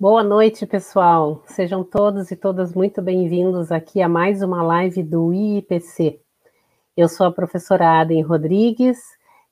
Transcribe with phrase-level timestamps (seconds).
[0.00, 1.42] Boa noite, pessoal.
[1.44, 6.20] Sejam todos e todas muito bem-vindos aqui a mais uma live do IIPC.
[6.96, 8.96] Eu sou a professora Aden Rodrigues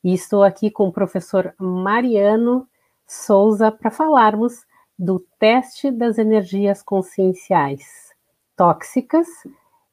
[0.04, 2.64] e estou aqui com o professor Mariano
[3.04, 4.64] Souza para falarmos
[4.96, 8.14] do teste das energias conscienciais
[8.56, 9.26] tóxicas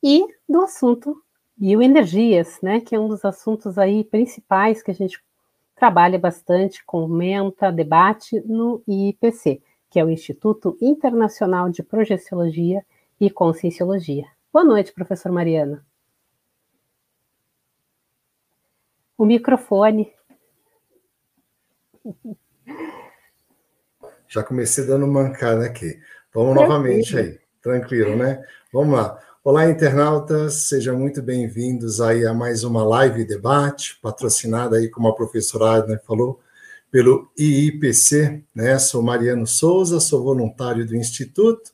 [0.03, 1.19] e do assunto
[1.57, 5.19] bioenergias, né, que é um dos assuntos aí principais que a gente
[5.75, 9.63] trabalha bastante, comenta, debate no IIPC,
[9.93, 12.83] que é o Instituto Internacional de Projeciologia
[13.21, 14.25] e Conscienciologia.
[14.51, 15.85] Boa noite, professor Mariana.
[19.15, 20.11] O microfone.
[24.27, 26.01] Já comecei dando mancada aqui.
[26.33, 26.73] Vamos Tranquilo.
[26.73, 27.39] novamente aí.
[27.61, 28.43] Tranquilo, né?
[28.73, 29.19] Vamos lá.
[29.43, 35.13] Olá, internautas, sejam muito bem-vindos aí a mais uma live debate, patrocinada aí, como a
[35.13, 36.39] professora Adner falou,
[36.93, 38.77] pelo IIPC, né?
[38.77, 41.71] Sou Mariano Souza, sou voluntário do Instituto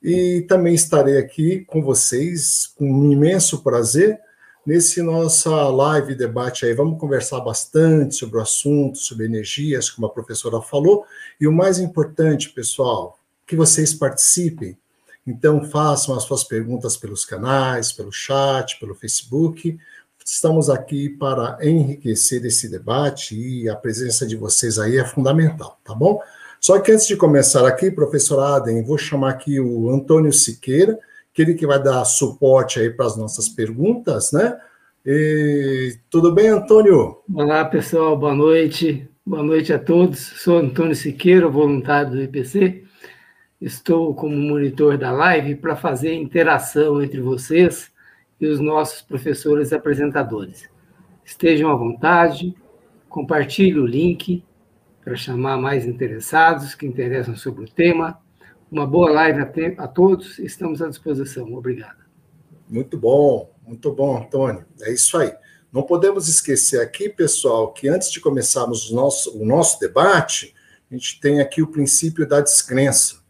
[0.00, 4.20] e também estarei aqui com vocês com um imenso prazer
[4.64, 6.74] nesse nossa live debate aí.
[6.74, 11.04] Vamos conversar bastante sobre o assunto, sobre energias, como a professora falou,
[11.40, 14.78] e o mais importante, pessoal, que vocês participem.
[15.26, 19.76] Então, façam as suas perguntas pelos canais, pelo chat, pelo Facebook.
[20.24, 25.94] Estamos aqui para enriquecer esse debate e a presença de vocês aí é fundamental, tá
[25.94, 26.20] bom?
[26.60, 30.96] Só que antes de começar aqui, professor Adem, vou chamar aqui o Antônio Siqueira,
[31.32, 34.56] aquele que vai dar suporte aí para as nossas perguntas, né?
[35.04, 37.18] E, tudo bem, Antônio?
[37.34, 39.08] Olá, pessoal, boa noite.
[39.26, 40.20] Boa noite a todos.
[40.20, 42.84] Sou Antônio Siqueira, voluntário do IPC.
[43.60, 47.91] Estou como monitor da live para fazer interação entre vocês
[48.42, 50.68] e os nossos professores apresentadores.
[51.24, 52.54] Estejam à vontade,
[53.08, 54.44] compartilhe o link
[55.02, 58.20] para chamar mais interessados que interessam sobre o tema
[58.72, 61.52] uma boa live a, a todos, estamos à disposição.
[61.52, 62.02] Obrigado.
[62.66, 64.64] Muito bom, muito bom, Antônio.
[64.80, 65.30] É isso aí.
[65.70, 70.54] Não podemos esquecer aqui, pessoal, que antes de começarmos o nosso, o nosso debate,
[70.90, 73.21] a gente tem aqui o princípio da descrença.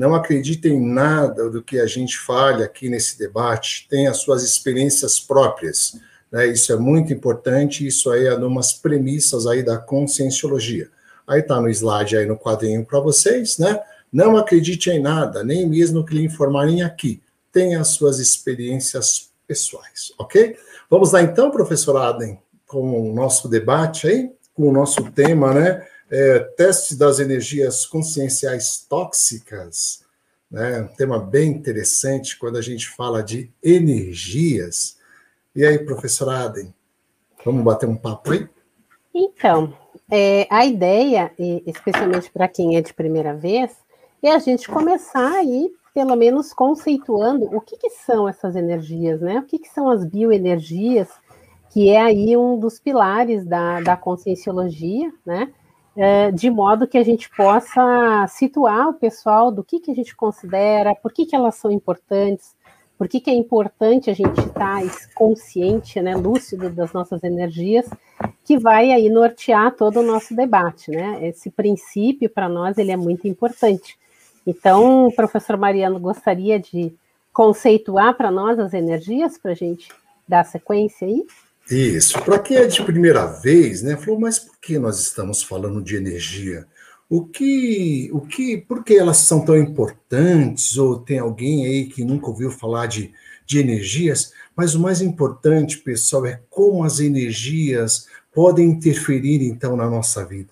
[0.00, 5.20] Não acreditem em nada do que a gente fale aqui nesse debate, tenha suas experiências
[5.20, 5.94] próprias.
[6.32, 6.46] Né?
[6.46, 10.88] Isso é muito importante, isso aí é umas premissas aí da conscienciologia.
[11.26, 13.78] Aí está no slide aí no quadrinho para vocês, né?
[14.10, 17.20] Não acredite em nada, nem mesmo que lhe informarem aqui.
[17.52, 20.56] Tenha as suas experiências pessoais, ok?
[20.88, 25.86] Vamos lá então, professor Adem, com o nosso debate aí, com o nosso tema, né?
[26.10, 30.04] É, teste das energias conscienciais tóxicas,
[30.50, 30.80] né?
[30.80, 34.98] Um tema bem interessante quando a gente fala de energias.
[35.54, 36.74] E aí, professor Adem,
[37.44, 38.48] vamos bater um papo aí?
[39.14, 39.72] Então,
[40.10, 41.32] é, a ideia,
[41.66, 43.70] especialmente para quem é de primeira vez,
[44.22, 49.38] e a gente começar aí, pelo menos, conceituando o que, que são essas energias, né?
[49.38, 51.08] O que, que são as bioenergias,
[51.70, 55.52] que é aí um dos pilares da, da conscienciologia, né?
[55.96, 60.14] É, de modo que a gente possa situar o pessoal do que, que a gente
[60.14, 62.54] considera, por que, que elas são importantes,
[62.96, 64.82] por que, que é importante a gente estar
[65.14, 67.88] consciente, né, lúcido das nossas energias,
[68.44, 71.18] que vai aí nortear todo o nosso debate, né?
[71.26, 73.98] Esse princípio para nós ele é muito importante.
[74.46, 76.92] Então, professor Mariano, gostaria de
[77.32, 79.88] conceituar para nós as energias para a gente
[80.28, 81.24] dar sequência aí?
[81.70, 82.20] Isso.
[82.24, 85.94] Para quem é de primeira vez, né, falou, mas por que nós estamos falando de
[85.94, 86.66] energia?
[87.08, 90.76] O que, o que, por que elas são tão importantes?
[90.76, 93.12] Ou tem alguém aí que nunca ouviu falar de,
[93.46, 94.32] de energias?
[94.56, 100.50] Mas o mais importante, pessoal, é como as energias podem interferir então na nossa vida.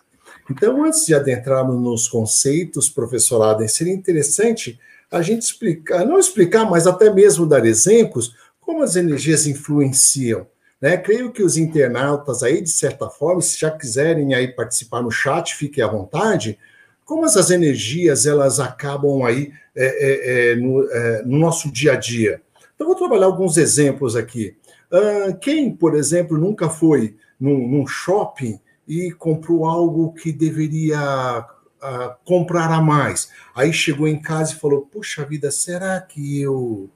[0.50, 4.78] Então, antes de adentrarmos nos conceitos, professor Aden, seria interessante
[5.10, 10.46] a gente explicar, não explicar, mas até mesmo dar exemplos, como as energias influenciam.
[10.80, 10.96] Né?
[10.96, 15.54] Creio que os internautas aí, de certa forma, se já quiserem aí participar no chat,
[15.54, 16.58] fiquem à vontade,
[17.04, 21.96] como essas energias elas acabam aí é, é, é, no, é, no, nosso dia a
[21.96, 22.42] dia.
[22.74, 24.56] Então, vou trabalhar alguns exemplos aqui.
[24.92, 31.44] Uh, quem, por exemplo, nunca foi num, num shopping e comprou algo que deveria
[31.82, 33.30] uh, comprar a mais.
[33.54, 36.88] Aí chegou em casa e falou: Puxa vida, será que eu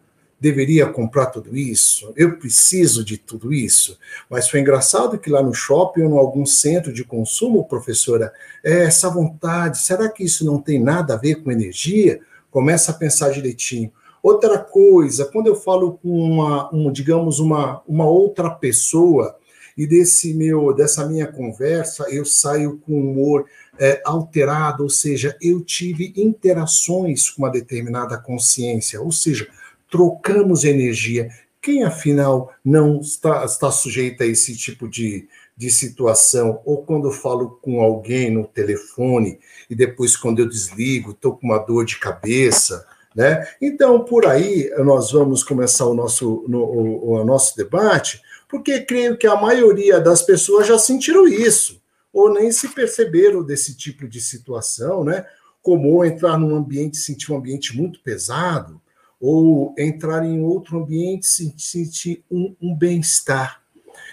[0.42, 2.12] deveria comprar tudo isso?
[2.16, 3.96] Eu preciso de tudo isso?
[4.28, 8.32] Mas foi engraçado que lá no shopping ou em algum centro de consumo, professora,
[8.64, 12.18] é essa vontade, será que isso não tem nada a ver com energia?
[12.50, 13.92] Começa a pensar direitinho.
[14.20, 19.36] Outra coisa, quando eu falo com uma, um, digamos, uma, uma outra pessoa
[19.78, 23.46] e desse meu, dessa minha conversa eu saio com humor
[23.78, 29.48] é, alterado, ou seja, eu tive interações com uma determinada consciência, ou seja,
[29.92, 31.28] trocamos energia.
[31.60, 37.50] Quem afinal não está, está sujeito a esse tipo de, de situação, ou quando falo
[37.62, 42.84] com alguém no telefone e depois quando eu desligo, estou com uma dor de cabeça,
[43.14, 43.46] né?
[43.60, 49.18] Então, por aí nós vamos começar o nosso, no, o, o nosso debate, porque creio
[49.18, 51.80] que a maioria das pessoas já sentiram isso,
[52.10, 55.26] ou nem se perceberam desse tipo de situação, né?
[55.62, 58.81] Como entrar num ambiente, sentir um ambiente muito pesado,
[59.22, 63.62] ou entrar em outro ambiente, sentir um, um bem-estar.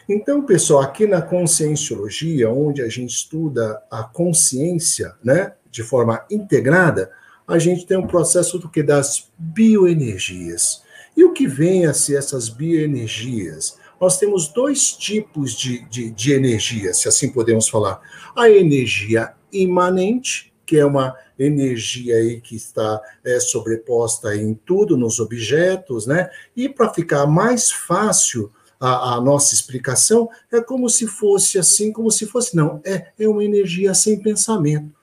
[0.07, 7.11] Então, pessoal, aqui na conscienciologia, onde a gente estuda a consciência, né, de forma integrada,
[7.47, 10.83] a gente tem um processo do que das bioenergias.
[11.17, 13.79] E o que vem a ser essas bioenergias?
[13.99, 17.99] nós temos dois tipos de, de, de energia, se assim podemos falar.
[18.35, 25.19] A energia imanente, que é uma energia aí que está é, sobreposta em tudo, nos
[25.19, 26.29] objetos, né?
[26.55, 32.11] E para ficar mais fácil a, a, nossa explicação, é como se fosse assim, como
[32.11, 34.93] se fosse, não, é, é uma energia sem pensamento.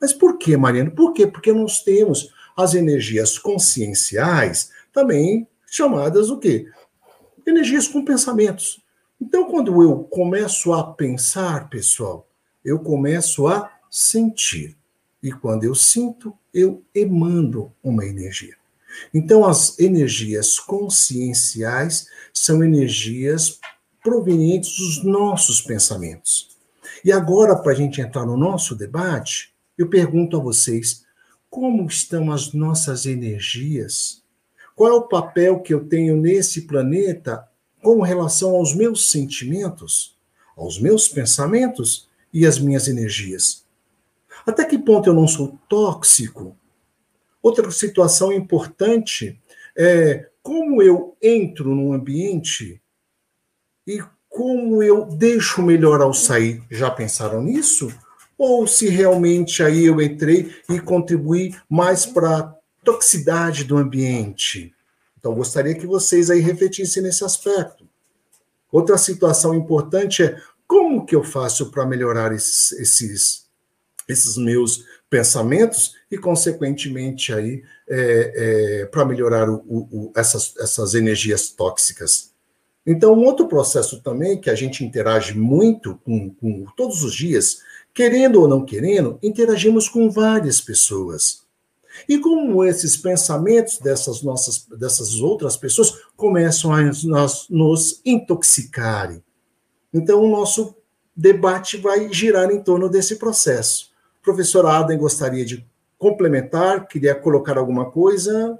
[0.00, 0.92] Mas por que, Mariana?
[0.92, 1.26] Por quê?
[1.26, 6.68] Porque nós temos as energias conscienciais, também chamadas o quê?
[7.44, 8.80] energias com pensamentos.
[9.20, 12.28] Então, quando eu começo a pensar, pessoal,
[12.64, 14.76] eu começo a sentir.
[15.26, 18.54] E quando eu sinto, eu emando uma energia.
[19.12, 23.58] Então, as energias conscienciais são energias
[24.02, 26.56] provenientes dos nossos pensamentos.
[27.04, 31.04] E agora, para a gente entrar no nosso debate, eu pergunto a vocês:
[31.50, 34.22] como estão as nossas energias
[34.76, 37.48] qual é o papel que eu tenho nesse planeta
[37.82, 40.14] com relação aos meus sentimentos,
[40.54, 43.64] aos meus pensamentos e às minhas energias?
[44.46, 46.56] Até que ponto eu não sou tóxico?
[47.42, 49.40] Outra situação importante
[49.76, 52.80] é como eu entro num ambiente
[53.86, 56.62] e como eu deixo melhor ao sair.
[56.70, 57.92] Já pensaram nisso?
[58.38, 64.72] Ou se realmente aí eu entrei e contribuí mais para toxicidade do ambiente.
[65.18, 67.88] Então, gostaria que vocês aí refletissem nesse aspecto.
[68.70, 73.45] Outra situação importante é como que eu faço para melhorar esses, esses,
[74.08, 78.32] esses, meus pensamentos e, consequentemente, aí é,
[78.82, 82.32] é, para melhorar o, o, essas, essas energias tóxicas.
[82.86, 87.58] Então, um outro processo também que a gente interage muito com, com todos os dias,
[87.92, 91.44] querendo ou não querendo, interagimos com várias pessoas.
[92.08, 99.22] E como esses pensamentos dessas nossas, dessas outras pessoas começam a nos, nos intoxicarem.
[99.92, 100.76] Então, o nosso
[101.16, 103.90] debate vai girar em torno desse processo.
[104.26, 105.64] Professor Adam gostaria de
[105.96, 108.58] complementar, queria colocar alguma coisa?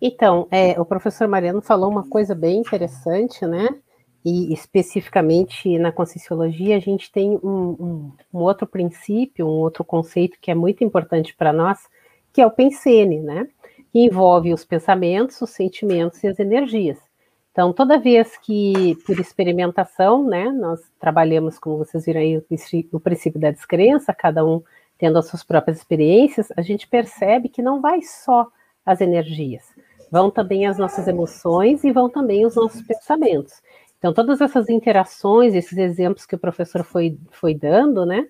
[0.00, 3.68] Então, é, o professor Mariano falou uma coisa bem interessante, né?
[4.24, 10.38] E especificamente na Conscienciologia, a gente tem um, um, um outro princípio, um outro conceito
[10.40, 11.80] que é muito importante para nós,
[12.32, 13.48] que é o pensene, né?
[13.92, 16.98] Que envolve os pensamentos, os sentimentos e as energias.
[17.54, 22.36] Então, toda vez que, por experimentação, né, nós trabalhamos, como vocês viram aí,
[22.90, 24.60] o princípio da descrença, cada um
[24.98, 28.48] tendo as suas próprias experiências, a gente percebe que não vai só
[28.84, 29.62] as energias,
[30.10, 33.62] vão também as nossas emoções e vão também os nossos pensamentos.
[33.98, 38.26] Então, todas essas interações, esses exemplos que o professor foi, foi dando, né,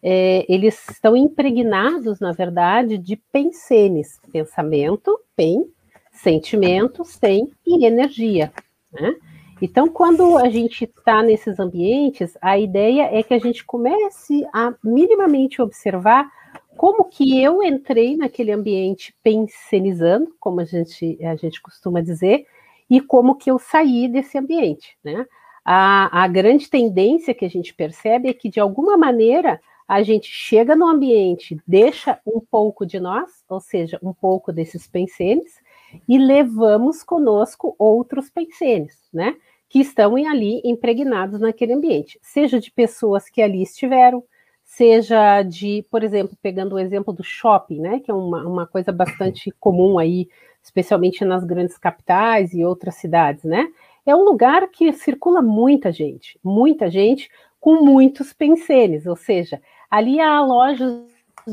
[0.00, 5.64] é, eles estão impregnados, na verdade, de pensenes, pensamento, pen,
[6.12, 8.52] sentimento, sem e energia.
[8.92, 9.14] Né?
[9.60, 14.72] Então, quando a gente está nesses ambientes, a ideia é que a gente comece a
[14.82, 16.30] minimamente observar
[16.76, 22.46] como que eu entrei naquele ambiente pensenizando, como a gente, a gente costuma dizer,
[22.88, 25.26] e como que eu saí desse ambiente, né?
[25.64, 30.28] A, a grande tendência que a gente percebe é que, de alguma maneira, a gente
[30.28, 35.60] chega no ambiente, deixa um pouco de nós, ou seja, um pouco desses pensenes,
[36.08, 39.36] e levamos conosco outros pensenes, né?
[39.68, 44.24] Que estão ali impregnados naquele ambiente, seja de pessoas que ali estiveram,
[44.64, 48.00] seja de, por exemplo, pegando o exemplo do shopping, né?
[48.00, 50.28] Que é uma, uma coisa bastante comum aí,
[50.62, 53.66] especialmente nas grandes capitais e outras cidades, né?
[54.06, 57.30] É um lugar que circula muita gente, muita gente
[57.60, 61.06] com muitos pensenes, ou seja, Ali há lojas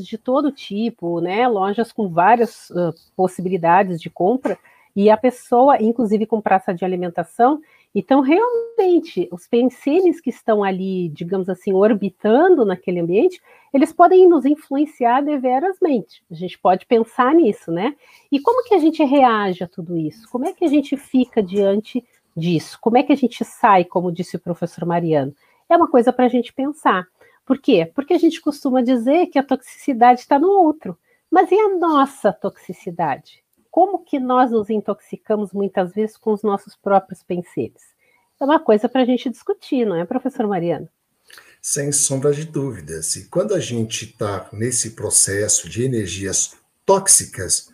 [0.04, 1.48] de todo tipo, né?
[1.48, 4.58] Lojas com várias uh, possibilidades de compra,
[4.96, 7.62] e a pessoa, inclusive com praça de alimentação,
[7.98, 13.42] Então, realmente, os pensenes que estão ali, digamos assim, orbitando naquele ambiente,
[13.74, 16.22] eles podem nos influenciar deverasmente.
[16.30, 17.96] A gente pode pensar nisso, né?
[18.30, 20.28] E como que a gente reage a tudo isso?
[20.30, 22.04] Como é que a gente fica diante
[22.36, 22.78] disso?
[22.82, 25.34] Como é que a gente sai, como disse o professor Mariano?
[25.70, 27.08] É uma coisa para a gente pensar.
[27.46, 27.92] Por quê?
[27.94, 30.98] Porque a gente costuma dizer que a toxicidade está no outro.
[31.30, 33.46] Mas e a nossa toxicidade?
[33.75, 37.84] como que nós nos intoxicamos muitas vezes com os nossos próprios penseres?
[38.40, 40.88] É uma coisa para a gente discutir, não é, professor Mariano?
[41.62, 43.18] Sem sombra de dúvidas.
[43.18, 47.70] E quando a gente está nesse processo de energias tóxicas,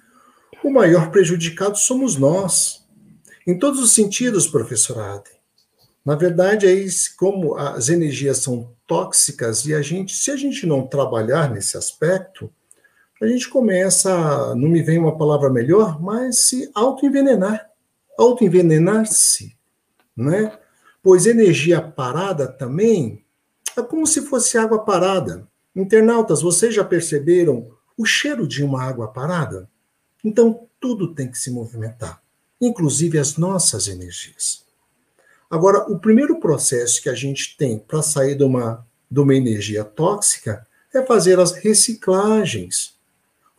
[0.63, 2.84] o maior prejudicado somos nós.
[3.46, 5.34] Em todos os sentidos, professor Aden.
[6.03, 10.65] Na verdade, é isso, como as energias são tóxicas e a gente, se a gente
[10.65, 12.51] não trabalhar nesse aspecto,
[13.22, 17.70] a gente começa, não me vem uma palavra melhor, mas se auto-envenenar,
[18.17, 19.55] auto-envenenar-se,
[20.17, 20.58] né?
[21.03, 23.24] Pois energia parada também
[23.77, 25.48] é como se fosse água parada.
[25.75, 29.70] Internautas, vocês já perceberam o cheiro de uma água parada?
[30.24, 32.22] Então, tudo tem que se movimentar,
[32.60, 34.65] inclusive as nossas energias.
[35.51, 39.84] Agora, o primeiro processo que a gente tem para sair de uma, de uma energia
[39.84, 42.96] tóxica é fazer as reciclagens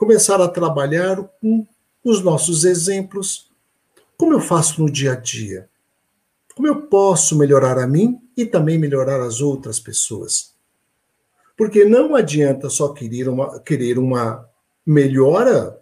[0.03, 1.65] começar a trabalhar com
[2.03, 3.49] os nossos exemplos.
[4.17, 5.69] Como eu faço no dia a dia?
[6.57, 10.55] Como eu posso melhorar a mim e também melhorar as outras pessoas?
[11.57, 14.45] Porque não adianta só querer uma, querer uma
[14.85, 15.81] melhora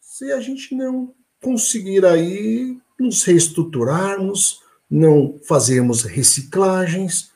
[0.00, 1.12] se a gente não
[1.42, 7.30] conseguir aí nos reestruturarmos, não fazermos reciclagens.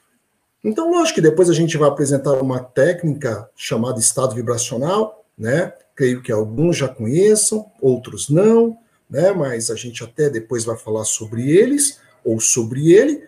[0.62, 5.72] Então, lógico que depois a gente vai apresentar uma técnica chamada estado vibracional, né?
[5.94, 8.76] Creio que alguns já conheçam, outros não,
[9.08, 9.32] né?
[9.32, 13.24] Mas a gente até depois vai falar sobre eles ou sobre ele.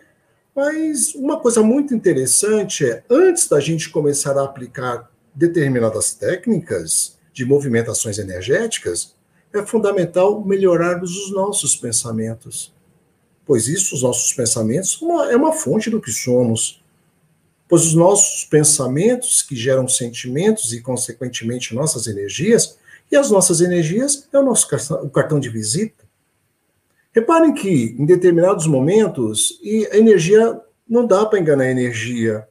[0.55, 7.43] Mas uma coisa muito interessante é, antes da gente começar a aplicar determinadas técnicas de
[7.43, 9.15] movimentações energéticas,
[9.51, 12.71] é fundamental melhorarmos os nossos pensamentos.
[13.45, 16.83] Pois isso, os nossos pensamentos, é uma fonte do que somos
[17.73, 22.77] pois os nossos pensamentos que geram sentimentos e, consequentemente, nossas energias,
[23.11, 26.03] e as nossas energias é o nosso cartão, o cartão de visita.
[27.11, 32.47] Reparem que, em determinados momentos, e a energia não dá para enganar a energia.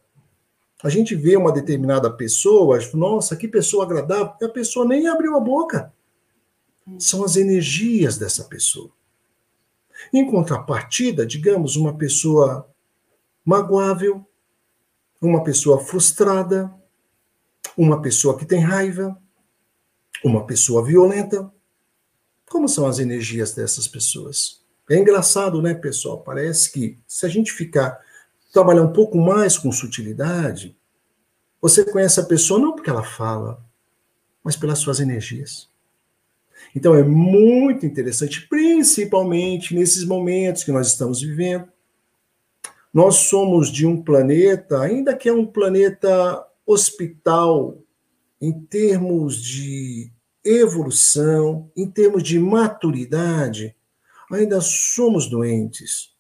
[0.83, 5.37] A gente vê uma determinada pessoa, nossa, que pessoa agradável, e a pessoa nem abriu
[5.37, 5.93] a boca.
[6.99, 8.91] São as energias dessa pessoa.
[10.13, 12.69] Em contrapartida, digamos, uma pessoa
[13.45, 14.27] magoável,
[15.21, 16.73] uma pessoa frustrada,
[17.77, 19.21] uma pessoa que tem raiva,
[20.25, 21.53] uma pessoa violenta.
[22.49, 24.63] Como são as energias dessas pessoas?
[24.91, 26.21] É engraçado, né, pessoal?
[26.23, 27.99] Parece que se a gente ficar
[28.53, 30.77] trabalhar um pouco mais com sutilidade,
[31.61, 33.65] você conhece a pessoa não porque ela fala,
[34.45, 35.72] mas pelas suas energias.
[36.75, 41.69] Então é muito interessante, principalmente nesses momentos que nós estamos vivendo,
[42.93, 47.79] nós somos de um planeta, ainda que é um planeta hospital,
[48.41, 50.11] em termos de
[50.45, 53.75] evolução, em termos de maturidade,
[54.31, 56.11] ainda somos doentes.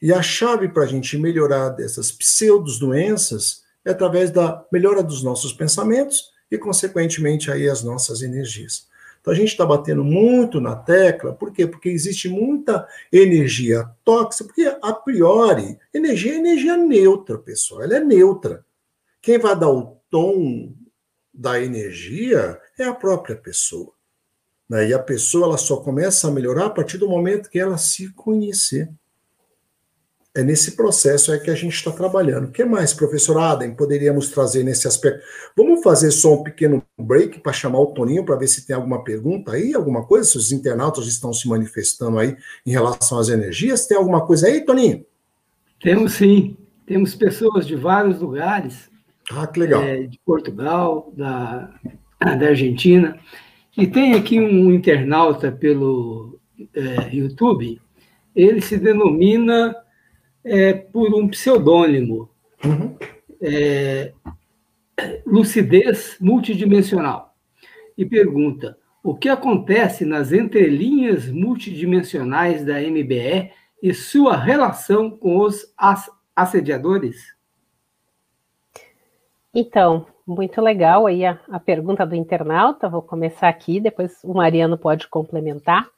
[0.00, 5.52] E a chave para a gente melhorar dessas pseudos-doenças é através da melhora dos nossos
[5.52, 8.87] pensamentos e, consequentemente, aí as nossas energias.
[9.28, 11.66] Então a gente está batendo muito na tecla, por quê?
[11.66, 18.00] Porque existe muita energia tóxica, porque a priori, energia é energia neutra, pessoal, ela é
[18.00, 18.64] neutra.
[19.20, 20.72] Quem vai dar o tom
[21.32, 23.92] da energia é a própria pessoa.
[24.66, 24.88] Né?
[24.88, 28.10] E a pessoa ela só começa a melhorar a partir do momento que ela se
[28.14, 28.90] conhecer.
[30.38, 32.44] É nesse processo é que a gente está trabalhando.
[32.44, 35.20] O que mais, professor Adem, poderíamos trazer nesse aspecto?
[35.56, 39.02] Vamos fazer só um pequeno break para chamar o Toninho para ver se tem alguma
[39.02, 43.88] pergunta aí, alguma coisa, se os internautas estão se manifestando aí em relação às energias.
[43.88, 45.04] Tem alguma coisa aí, Toninho?
[45.82, 46.56] Temos sim.
[46.86, 48.88] Temos pessoas de vários lugares.
[49.32, 49.82] Ah, que legal.
[49.82, 51.68] É, de Portugal, da,
[52.20, 53.18] da Argentina.
[53.76, 56.38] E tem aqui um internauta pelo
[56.72, 57.80] é, YouTube.
[58.36, 59.74] Ele se denomina
[60.48, 62.28] é, por um pseudônimo.
[62.64, 62.96] Uhum.
[63.40, 64.12] É,
[65.24, 67.34] lucidez multidimensional.
[67.96, 73.50] E pergunta: o que acontece nas entrelinhas multidimensionais da MBE
[73.82, 75.72] e sua relação com os
[76.34, 77.36] assediadores?
[79.54, 82.88] Então, muito legal aí a, a pergunta do internauta.
[82.88, 85.88] Vou começar aqui, depois o Mariano pode complementar.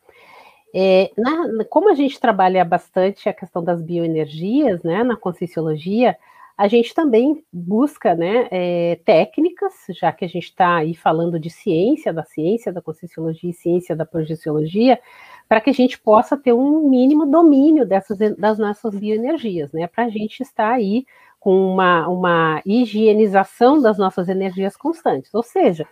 [0.74, 6.16] É, na, como a gente trabalha bastante a questão das bioenergias, né, na Conscienciologia,
[6.56, 11.48] a gente também busca, né, é, técnicas, já que a gente está aí falando de
[11.48, 15.00] ciência, da ciência da Conscienciologia e ciência da Projeciologia,
[15.48, 20.04] para que a gente possa ter um mínimo domínio dessas, das nossas bioenergias, né, para
[20.04, 21.06] a gente estar aí
[21.40, 25.88] com uma, uma higienização das nossas energias constantes, ou seja,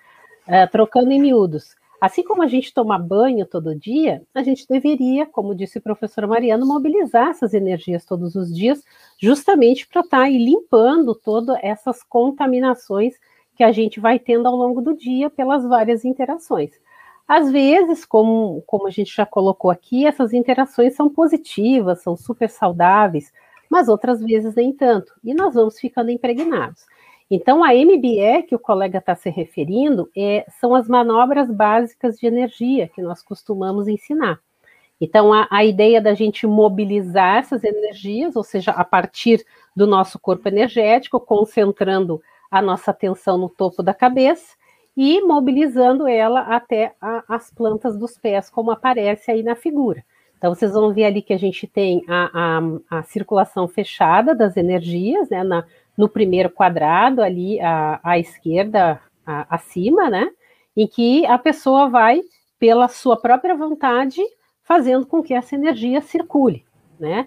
[0.46, 5.26] é, trocando em miúdos, Assim como a gente toma banho todo dia, a gente deveria,
[5.26, 8.84] como disse o professor Mariano, mobilizar essas energias todos os dias,
[9.18, 13.14] justamente para estar tá limpando todas essas contaminações
[13.56, 16.70] que a gente vai tendo ao longo do dia pelas várias interações.
[17.26, 22.48] Às vezes, como, como a gente já colocou aqui, essas interações são positivas, são super
[22.48, 23.32] saudáveis,
[23.68, 26.86] mas outras vezes nem tanto, e nós vamos ficando impregnados.
[27.30, 32.26] Então, a MBE que o colega está se referindo é, são as manobras básicas de
[32.26, 34.40] energia que nós costumamos ensinar.
[35.00, 39.44] Então, a, a, ideia da gente mobilizar essas energias, ou seja, a partir
[39.76, 44.56] do nosso corpo energético, concentrando a nossa atenção no topo da cabeça
[44.96, 50.02] e mobilizando ela até a, as plantas dos pés, como aparece aí na figura.
[50.36, 52.60] Então, vocês vão ver ali que a gente tem a,
[52.90, 55.64] a, circulação fechada das energias, né, na,
[55.98, 60.30] no primeiro quadrado, ali à, à esquerda, a, acima, né?
[60.76, 62.22] Em que a pessoa vai,
[62.56, 64.22] pela sua própria vontade,
[64.62, 66.64] fazendo com que essa energia circule,
[67.00, 67.26] né?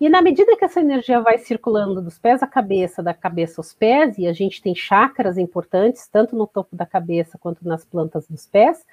[0.00, 3.74] E na medida que essa energia vai circulando dos pés à cabeça, da cabeça aos
[3.74, 8.26] pés, e a gente tem chakras importantes, tanto no topo da cabeça quanto nas plantas
[8.28, 8.84] dos pés,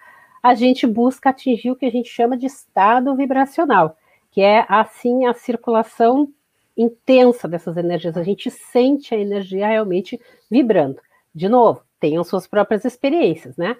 [0.42, 3.98] a gente busca atingir o que a gente chama de estado vibracional,
[4.32, 6.30] que é assim a circulação
[6.78, 11.00] intensa dessas energias, a gente sente a energia realmente vibrando.
[11.34, 13.78] De novo, tenham suas próprias experiências, né?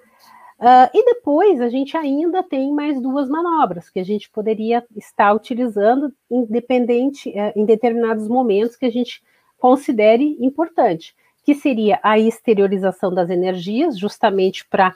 [0.58, 5.34] Uh, e depois a gente ainda tem mais duas manobras que a gente poderia estar
[5.34, 9.22] utilizando independente uh, em determinados momentos que a gente
[9.58, 14.94] considere importante, que seria a exteriorização das energias, justamente para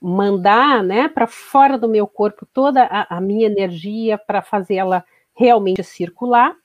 [0.00, 5.82] mandar, né, para fora do meu corpo toda a, a minha energia para fazê-la realmente
[5.82, 6.56] circular.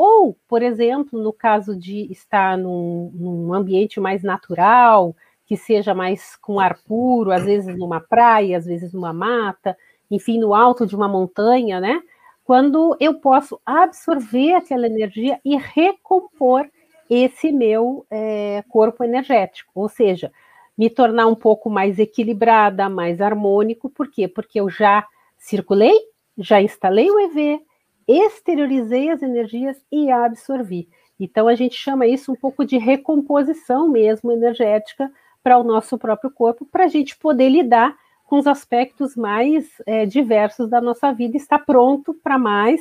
[0.00, 5.12] Ou, por exemplo, no caso de estar num, num ambiente mais natural,
[5.44, 9.76] que seja mais com ar puro, às vezes numa praia, às vezes numa mata,
[10.08, 12.00] enfim, no alto de uma montanha, né?
[12.44, 16.70] Quando eu posso absorver aquela energia e recompor
[17.10, 20.30] esse meu é, corpo energético, ou seja,
[20.78, 24.28] me tornar um pouco mais equilibrada, mais harmônico, por quê?
[24.28, 25.04] Porque eu já
[25.36, 25.98] circulei,
[26.38, 27.66] já instalei o EV,
[28.08, 30.88] exteriorizei as energias e absorvi.
[31.20, 35.10] Então, a gente chama isso um pouco de recomposição mesmo energética
[35.42, 40.04] para o nosso próprio corpo, para a gente poder lidar com os aspectos mais é,
[40.04, 42.80] diversos da nossa vida, estar pronto para mais,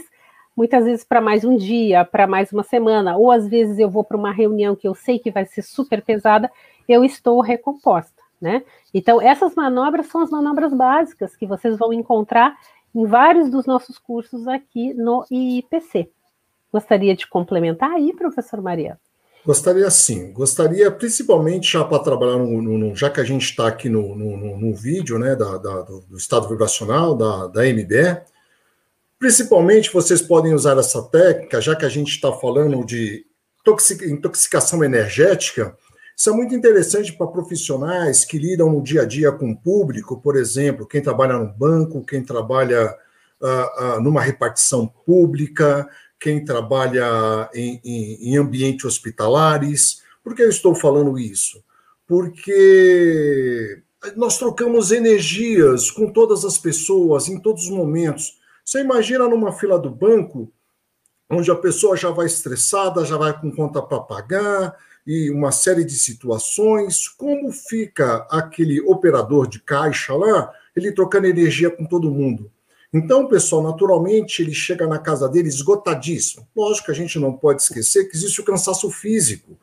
[0.56, 4.04] muitas vezes para mais um dia, para mais uma semana, ou às vezes eu vou
[4.04, 6.52] para uma reunião que eu sei que vai ser super pesada,
[6.88, 8.64] eu estou recomposta, né?
[8.94, 12.58] Então, essas manobras são as manobras básicas que vocês vão encontrar
[12.94, 16.10] em vários dos nossos cursos aqui no IPC.
[16.72, 19.00] Gostaria de complementar aí, professor Maria?
[19.46, 20.34] Gostaria sim.
[20.34, 24.58] Gostaria principalmente já para trabalhar, no, no, já que a gente está aqui no, no,
[24.58, 28.22] no, vídeo né, da, da, do estado vibracional da, da MBE,
[29.18, 33.26] principalmente vocês podem usar essa técnica, já que a gente está falando de
[34.10, 35.78] intoxicação energética,
[36.26, 40.36] é muito interessante para profissionais que lidam no dia a dia com o público, por
[40.36, 42.98] exemplo, quem trabalha no banco, quem trabalha
[43.40, 45.88] uh, uh, numa repartição pública,
[46.20, 50.02] quem trabalha em, em, em ambientes hospitalares.
[50.24, 51.64] Por que eu estou falando isso?
[52.08, 53.84] Porque
[54.16, 58.40] nós trocamos energias com todas as pessoas em todos os momentos.
[58.66, 60.52] Você imagina numa fila do banco,
[61.30, 64.76] onde a pessoa já vai estressada, já vai com conta para pagar,
[65.08, 71.72] e uma série de situações, como fica aquele operador de caixa lá, ele trocando energia
[71.72, 72.52] com todo mundo.
[72.94, 76.46] Então, pessoal, naturalmente, ele chega na casa dele esgotadíssimo.
[76.54, 79.58] Lógico que a gente não pode esquecer que existe o cansaço físico.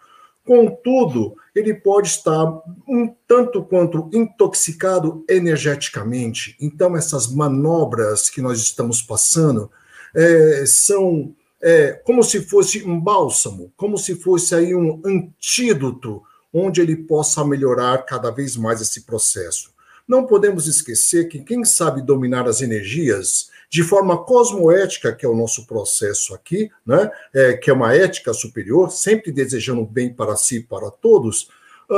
[0.47, 2.45] Contudo, ele pode estar
[2.89, 6.57] um tanto quanto intoxicado energeticamente.
[6.61, 9.71] Então, essas manobras que nós estamos passando
[10.15, 16.23] é, são é, como se fosse um bálsamo, como se fosse aí um antídoto
[16.53, 19.73] onde ele possa melhorar cada vez mais esse processo.
[20.07, 25.35] Não podemos esquecer que quem sabe dominar as energias de forma cosmoética, que é o
[25.35, 30.57] nosso processo aqui, né, é, que é uma ética superior, sempre desejando bem para si
[30.57, 31.49] e para todos,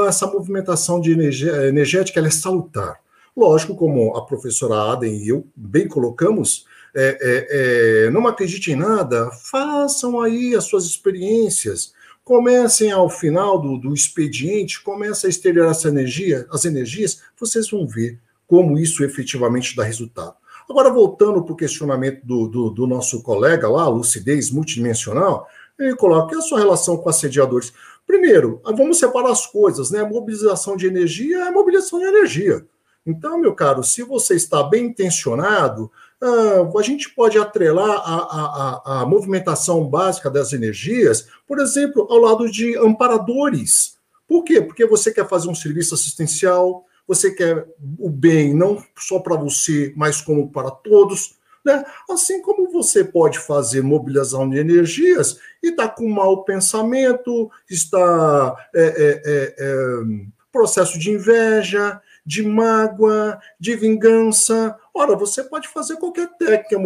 [0.06, 3.00] essa movimentação de energética é salutar.
[3.36, 6.66] Lógico, como a professora Aden e eu bem colocamos,
[6.98, 11.92] é, é, é, não acreditem em nada, façam aí as suas experiências.
[12.24, 17.86] Comecem ao final do, do expediente, comecem a exteriorar essa energia, as energias, vocês vão
[17.86, 20.34] ver como isso efetivamente dá resultado.
[20.68, 25.46] Agora, voltando para o questionamento do, do, do, nosso colega lá, lucidez multidimensional,
[25.78, 27.72] ele coloca que a sua relação com assediadores.
[28.06, 30.02] Primeiro, vamos separar as coisas, né?
[30.02, 32.66] Mobilização de energia é mobilização de energia.
[33.06, 35.90] Então, meu caro, se você está bem intencionado,
[36.26, 42.50] a gente pode atrelar a, a, a, movimentação básica das energias, por exemplo, ao lado
[42.50, 43.96] de amparadores.
[44.28, 44.60] Por quê?
[44.60, 47.66] Porque você quer fazer um serviço assistencial, você quer
[47.98, 51.36] o bem não só para você, mas como para todos.
[51.64, 51.84] Né?
[52.10, 58.82] Assim como você pode fazer mobilização de energias e está com mau pensamento, está é,
[58.82, 59.76] é, é, é,
[60.52, 64.76] processo de inveja, de mágoa, de vingança.
[64.98, 66.78] Ora, você pode fazer qualquer técnica,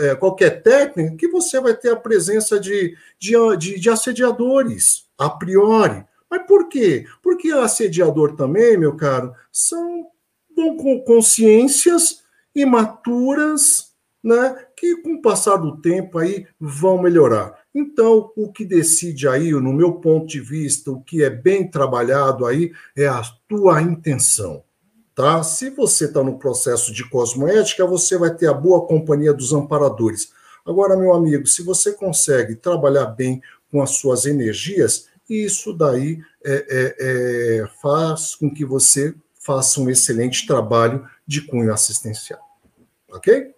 [0.00, 5.28] é, qualquer técnica que você vai ter a presença de, de, de, de assediadores, a
[5.28, 6.02] priori.
[6.30, 7.04] Mas por quê?
[7.22, 10.06] Porque assediador também, meu caro, são
[10.56, 12.22] com consciências
[12.54, 13.92] imaturas,
[14.24, 17.58] né, que com o passar do tempo aí vão melhorar.
[17.74, 22.46] Então, o que decide aí, no meu ponto de vista, o que é bem trabalhado
[22.46, 24.64] aí é a tua intenção.
[25.20, 25.42] Tá?
[25.42, 30.32] Se você está no processo de cosmoética, você vai ter a boa companhia dos amparadores.
[30.64, 36.54] Agora, meu amigo, se você consegue trabalhar bem com as suas energias, isso daí é,
[36.70, 42.40] é, é, faz com que você faça um excelente trabalho de cunho assistencial.
[43.12, 43.54] Ok?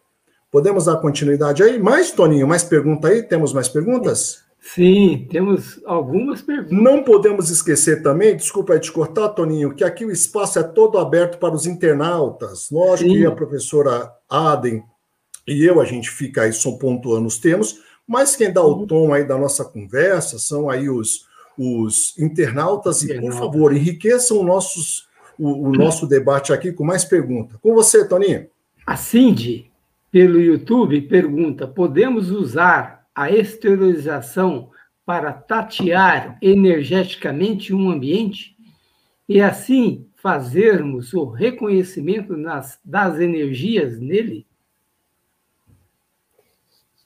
[0.51, 1.79] Podemos dar continuidade aí?
[1.79, 3.23] Mais, Toninho, mais pergunta aí?
[3.23, 4.42] Temos mais perguntas?
[4.63, 6.71] Sim, temos algumas perguntas.
[6.71, 11.39] Não podemos esquecer também, desculpa te cortar, Toninho, que aqui o espaço é todo aberto
[11.39, 12.71] para os internautas.
[12.71, 13.19] Lógico Sim.
[13.19, 14.83] que a professora Aden
[15.47, 18.87] e eu, a gente fica aí só pontuando os termos, mas quem dá o uhum.
[18.87, 21.27] tom aí da nossa conversa são aí os,
[21.59, 27.57] os internautas e, por favor, enriqueçam nossos, o, o, nosso debate aqui com mais perguntas.
[27.61, 28.47] Com você, Toninho.
[28.87, 29.71] A Cindy,
[30.11, 34.71] pelo YouTube, pergunta: podemos usar a exteriorização
[35.05, 38.57] para tatear energeticamente um ambiente
[39.29, 44.47] e assim fazermos o reconhecimento nas, das energias nele?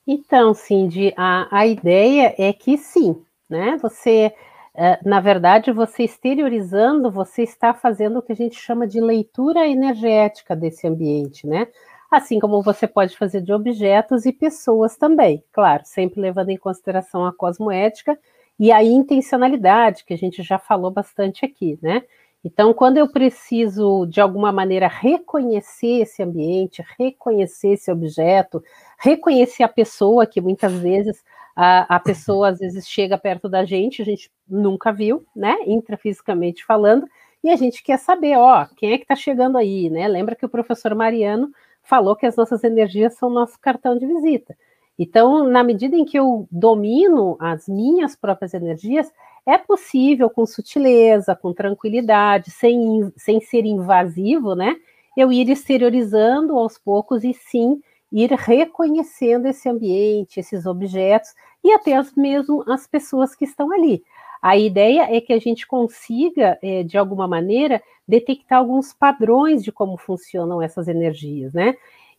[0.07, 3.77] Então, Cindy, a, a ideia é que sim, né?
[3.83, 4.33] Você,
[4.75, 9.67] eh, na verdade, você exteriorizando, você está fazendo o que a gente chama de leitura
[9.67, 11.67] energética desse ambiente, né?
[12.11, 17.27] Assim como você pode fazer de objetos e pessoas também, claro, sempre levando em consideração
[17.27, 18.19] a cosmoética
[18.59, 22.05] e a intencionalidade, que a gente já falou bastante aqui, né?
[22.45, 28.63] Então, quando eu preciso, de alguma maneira, reconhecer esse ambiente, reconhecer esse objeto,
[28.99, 31.25] reconhecer a pessoa, que muitas vezes
[31.57, 36.65] a, a pessoa às vezes chega perto da gente, a gente nunca viu, né, intrafisicamente
[36.65, 37.09] falando,
[37.43, 40.07] e a gente quer saber, ó, quem é que está chegando aí, né?
[40.07, 41.51] Lembra que o professor Mariano
[41.89, 44.57] falou que as nossas energias são nosso cartão de visita.
[44.99, 49.13] Então, na medida em que eu domino as minhas próprias energias,
[49.45, 54.75] é possível, com sutileza, com tranquilidade, sem, sem ser invasivo, né?
[55.17, 61.95] Eu ir exteriorizando aos poucos e sim ir reconhecendo esse ambiente, esses objetos e até
[61.95, 64.03] as, mesmo as pessoas que estão ali.
[64.47, 69.73] A ideia é que a gente consiga, é, de alguma maneira, detectar alguns padrões de
[69.73, 71.75] como funcionam essas energias, né?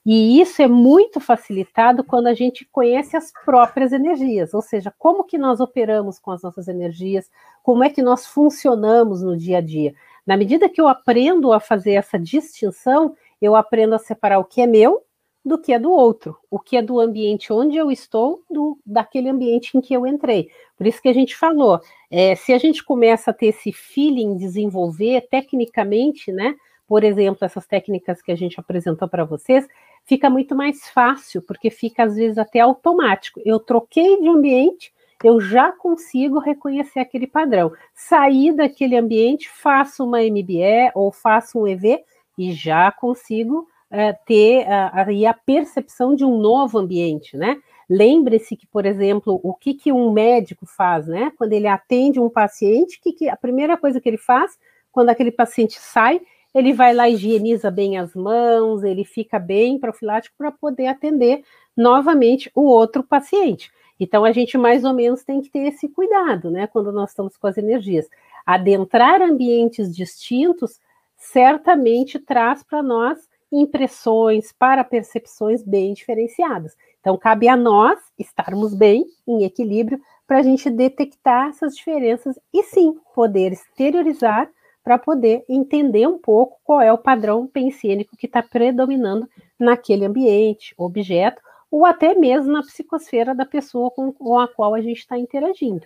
[0.06, 5.24] E isso é muito facilitado quando a gente conhece as próprias energias, ou seja, como
[5.24, 7.32] que nós operamos com as nossas energias,
[7.64, 9.94] como é que nós funcionamos no dia a dia.
[10.26, 14.60] Na medida que eu aprendo a fazer essa distinção, eu aprendo a separar o que
[14.60, 15.02] é meu
[15.48, 19.30] do que é do outro, o que é do ambiente onde eu estou, do daquele
[19.30, 20.50] ambiente em que eu entrei.
[20.78, 21.80] Por isso que a gente falou,
[22.12, 26.56] é, se a gente começa a ter esse feeling, desenvolver tecnicamente, né?
[26.88, 29.68] Por exemplo, essas técnicas que a gente apresentou para vocês,
[30.06, 33.42] fica muito mais fácil, porque fica às vezes até automático.
[33.44, 37.72] Eu troquei de ambiente, eu já consigo reconhecer aquele padrão.
[37.94, 42.04] Saí daquele ambiente, faço uma MBE ou faço um EV
[42.38, 47.58] e já consigo é, ter aí a, a percepção de um novo ambiente, né?
[47.90, 51.32] Lembre-se que, por exemplo, o que, que um médico faz, né?
[51.38, 54.58] Quando ele atende um paciente, que, que a primeira coisa que ele faz,
[54.92, 56.22] quando aquele paciente sai,
[56.54, 61.44] ele vai lá, higieniza bem as mãos, ele fica bem profilático para poder atender
[61.76, 63.72] novamente o outro paciente.
[64.00, 66.68] Então, a gente mais ou menos tem que ter esse cuidado, né?
[66.68, 68.08] Quando nós estamos com as energias.
[68.46, 70.80] Adentrar ambientes distintos
[71.16, 76.76] certamente traz para nós impressões, para percepções bem diferenciadas.
[77.00, 82.64] Então, cabe a nós estarmos bem, em equilíbrio, para a gente detectar essas diferenças e
[82.64, 84.50] sim poder exteriorizar
[84.84, 89.28] para poder entender um pouco qual é o padrão pensênico que está predominando
[89.60, 94.80] naquele ambiente, objeto, ou até mesmo na psicosfera da pessoa com, com a qual a
[94.80, 95.86] gente está interagindo.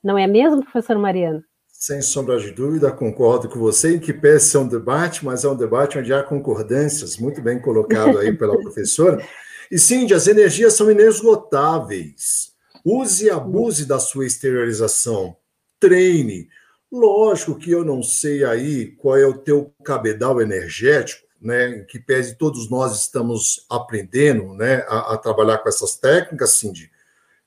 [0.00, 1.42] Não é mesmo, professor Mariano?
[1.86, 5.48] Sem sombra de dúvida, concordo com você, em que pese é um debate, mas é
[5.50, 9.22] um debate onde há concordâncias, muito bem colocado aí pela professora.
[9.70, 12.54] E sim, as energias são inesgotáveis.
[12.82, 15.36] Use e abuse da sua exteriorização.
[15.78, 16.48] Treine.
[16.90, 21.80] Lógico que eu não sei aí qual é o teu cabedal energético, né?
[21.80, 26.90] Que pese todos nós estamos aprendendo, né, a, a trabalhar com essas técnicas, Cindy.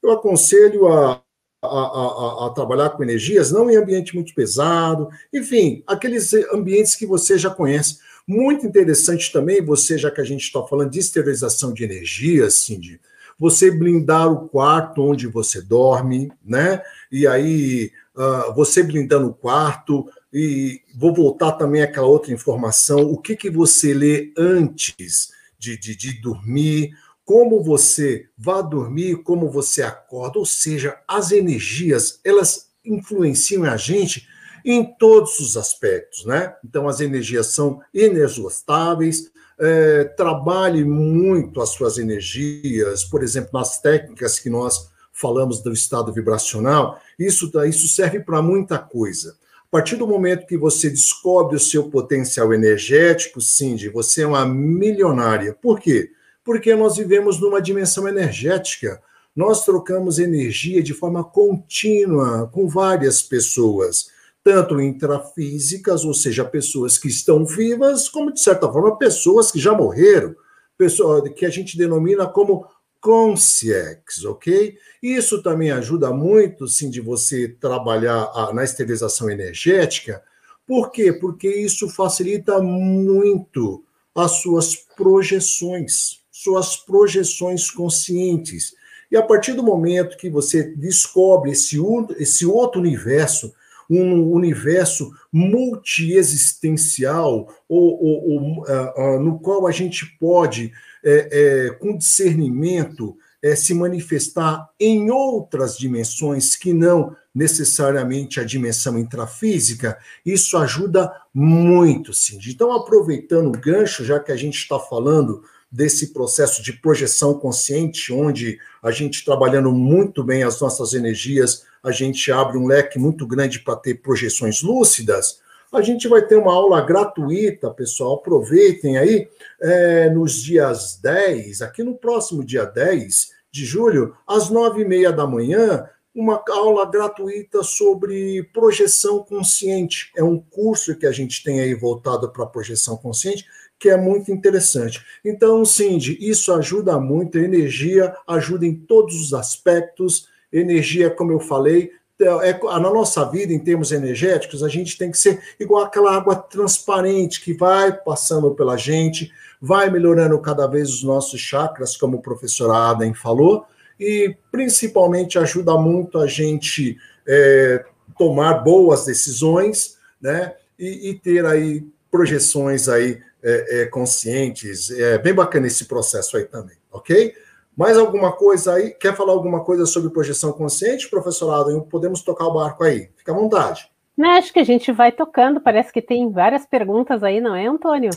[0.03, 1.23] Eu aconselho a,
[1.67, 7.05] a, a, a, trabalhar com energias, não em ambiente muito pesado, enfim, aqueles ambientes que
[7.05, 7.99] você já conhece.
[8.27, 12.99] Muito interessante também, você, já que a gente está falando de esterilização de energias, Cindy,
[13.39, 16.81] você blindar o quarto onde você dorme, né?
[17.11, 23.17] E aí, uh, você blindando o quarto, e vou voltar também àquela outra informação, o
[23.17, 26.91] que, que você lê antes de, de, de dormir,
[27.27, 34.25] como você vai dormir, como você acorda, ou seja, as energias, elas influenciam a gente
[34.63, 36.55] em todos os aspectos, né?
[36.63, 44.39] Então, as energias são inesgostáveis, é, trabalhe muito as suas energias, por exemplo, nas técnicas
[44.39, 49.35] que nós falamos do estado vibracional, isso, isso serve para muita coisa.
[49.63, 54.45] A partir do momento que você descobre o seu potencial energético, Cindy, você é uma
[54.45, 55.53] milionária.
[55.61, 56.11] Por quê?
[56.47, 59.01] Porque nós vivemos numa dimensão energética.
[59.35, 64.09] Nós trocamos energia de forma contínua com várias pessoas,
[64.41, 69.73] tanto intrafísicas, ou seja, pessoas que estão vivas, como, de certa forma, pessoas que já
[69.73, 70.33] morreram,
[70.77, 72.65] pessoa que a gente denomina como
[73.01, 74.77] consciex, ok?
[75.03, 80.23] Isso também ajuda muito, sim, de você trabalhar a, na esterilização energética.
[80.65, 81.11] Por quê?
[81.11, 83.83] Porque isso facilita muito
[84.15, 88.75] as suas projeções suas projeções conscientes.
[89.11, 91.77] E a partir do momento que você descobre esse,
[92.19, 93.51] esse outro universo,
[93.89, 100.71] um universo multiexistencial, ou, ou, ou uh, uh, no qual a gente pode,
[101.03, 108.99] é, é, com discernimento, é, se manifestar em outras dimensões que não necessariamente a dimensão
[108.99, 112.39] intrafísica, isso ajuda muito, sim.
[112.47, 118.13] Então, aproveitando o gancho, já que a gente está falando desse processo de projeção consciente,
[118.13, 123.27] onde a gente trabalhando muito bem as nossas energias, a gente abre um leque muito
[123.27, 125.39] grande para ter projeções lúcidas.
[125.71, 128.15] A gente vai ter uma aula gratuita, pessoal.
[128.15, 129.27] Aproveitem aí
[129.61, 135.11] é, nos dias 10, aqui no próximo dia 10 de julho, às nove e meia
[135.11, 140.11] da manhã, uma aula gratuita sobre projeção consciente.
[140.15, 143.45] É um curso que a gente tem aí voltado para projeção consciente,
[143.79, 145.03] que é muito interessante.
[145.23, 150.27] Então, Cindy, isso ajuda muito, energia ajuda em todos os aspectos.
[150.51, 155.17] Energia, como eu falei, é, na nossa vida, em termos energéticos, a gente tem que
[155.17, 161.03] ser igual aquela água transparente que vai passando pela gente, vai melhorando cada vez os
[161.03, 163.65] nossos chakras, como o professor Adam falou,
[163.99, 167.85] e principalmente ajuda muito a gente é,
[168.17, 170.55] tomar boas decisões, né?
[170.79, 171.85] E, e ter aí
[172.17, 174.89] projeções aí é, é, conscientes.
[174.89, 177.31] É bem bacana esse processo aí também, ok?
[177.77, 178.89] Mais alguma coisa aí?
[178.89, 181.79] Quer falar alguma coisa sobre projeção consciente, professorado?
[181.83, 183.09] Podemos tocar o barco aí.
[183.15, 183.87] Fica à vontade.
[184.17, 185.61] Não, acho que a gente vai tocando.
[185.61, 188.09] Parece que tem várias perguntas aí, não é, Antônio?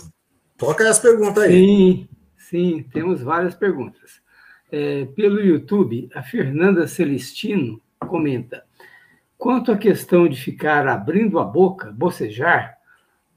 [0.56, 1.52] Toca as perguntas aí.
[1.52, 2.08] Sim,
[2.38, 4.22] sim, temos várias perguntas.
[4.72, 8.64] É, pelo YouTube, a Fernanda Celestino comenta:
[9.36, 12.79] quanto à questão de ficar abrindo a boca, bocejar,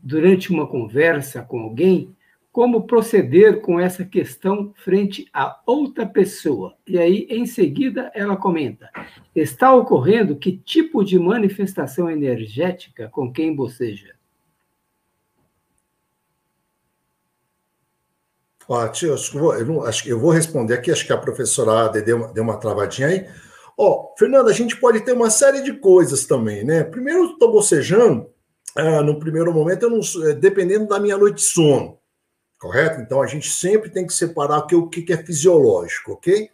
[0.03, 2.13] durante uma conversa com alguém,
[2.51, 6.75] como proceder com essa questão frente a outra pessoa.
[6.85, 8.89] E aí, em seguida, ela comenta:
[9.33, 14.13] está ocorrendo que tipo de manifestação energética com quem boceja?
[18.93, 19.15] Que eu,
[19.91, 23.27] que eu vou responder aqui, acho que a professora deu, deu uma travadinha aí.
[23.77, 26.83] Ó, Fernanda, a gente pode ter uma série de coisas também, né?
[26.83, 28.29] Primeiro, estou bocejando,
[28.75, 31.97] ah, no primeiro momento, eu não, é, dependendo da minha noite de sono,
[32.59, 33.01] correto?
[33.01, 36.49] Então a gente sempre tem que separar o que, que é fisiológico, ok?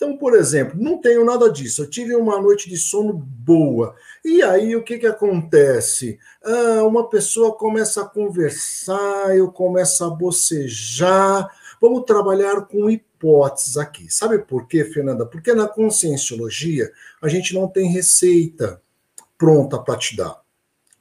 [0.00, 1.82] Então, por exemplo, não tenho nada disso.
[1.82, 3.94] Eu tive uma noite de sono boa.
[4.24, 6.18] E aí, o que, que acontece?
[6.42, 11.54] Ah, uma pessoa começa a conversar, eu começo a bocejar.
[11.78, 14.10] Vamos trabalhar com hipóteses aqui.
[14.10, 15.26] Sabe por quê, Fernanda?
[15.26, 18.80] Porque na conscienciologia a gente não tem receita
[19.36, 20.40] pronta para te dar.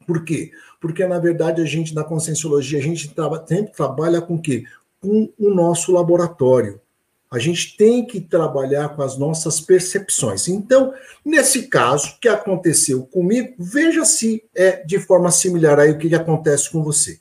[0.09, 0.49] Por quê?
[0.81, 4.63] Porque, na verdade, a gente, na conscienciologia, a gente tra sempre trabalha com o quê?
[4.99, 6.81] Com o nosso laboratório.
[7.29, 10.47] A gente tem que trabalhar com as nossas percepções.
[10.47, 16.09] Então, nesse caso que aconteceu comigo, veja se é de forma similar aí o que,
[16.09, 17.19] que acontece com você.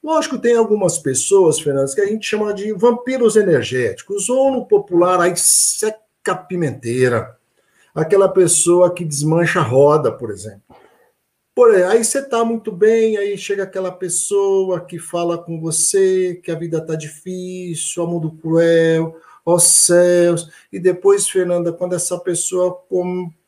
[0.00, 5.20] Lógico, tem algumas pessoas, Fernandes, que a gente chama de vampiros energéticos, ou no popular,
[5.20, 7.36] aí seca pimenteira.
[7.92, 10.62] Aquela pessoa que desmancha a roda, por exemplo.
[11.58, 16.40] Por aí, aí você está muito bem, aí chega aquela pessoa que fala com você
[16.40, 20.48] que a vida está difícil, o mundo cruel, ó céus.
[20.72, 22.80] E depois, Fernanda, quando essa pessoa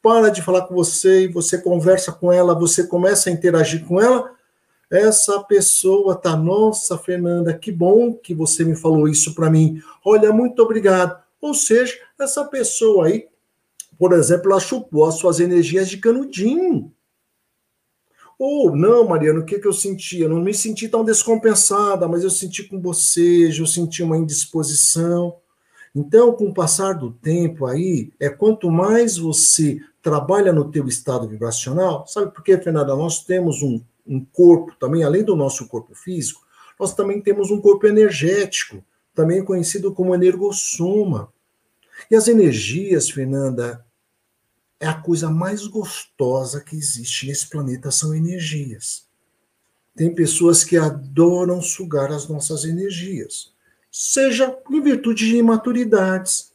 [0.03, 4.01] para de falar com você e você conversa com ela, você começa a interagir com
[4.01, 4.33] ela,
[4.91, 9.81] essa pessoa tá, nossa, Fernanda, que bom que você me falou isso para mim.
[10.05, 11.17] Olha, muito obrigado.
[11.41, 13.29] Ou seja, essa pessoa aí,
[13.97, 16.93] por exemplo, ela chupou as suas energias de canudinho.
[18.43, 20.19] Ou, não, Mariana, o que, que eu senti?
[20.19, 25.37] Eu não me senti tão descompensada, mas eu senti com bocejo, eu senti uma indisposição.
[25.95, 31.29] Então, com o passar do tempo aí, é quanto mais você trabalha no teu estado
[31.29, 32.97] vibracional, sabe por quê, Fernanda?
[32.97, 36.41] Nós temos um, um corpo também, além do nosso corpo físico,
[36.79, 38.83] nós também temos um corpo energético,
[39.15, 41.31] também conhecido como energossoma.
[42.11, 43.85] E as energias, Fernanda,
[44.81, 49.07] é a coisa mais gostosa que existe nesse planeta, são energias.
[49.95, 53.53] Tem pessoas que adoram sugar as nossas energias
[53.91, 56.53] seja em virtude de imaturidades.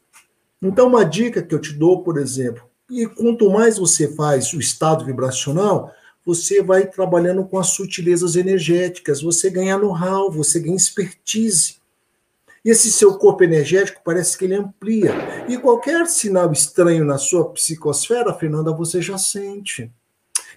[0.61, 4.59] Então, uma dica que eu te dou, por exemplo, e quanto mais você faz o
[4.59, 5.91] estado vibracional,
[6.25, 11.77] você vai trabalhando com as sutilezas energéticas, você ganha know-how, você ganha expertise.
[12.65, 15.13] Esse seu corpo energético parece que ele amplia.
[15.47, 19.91] E qualquer sinal estranho na sua psicosfera, Fernanda, você já sente.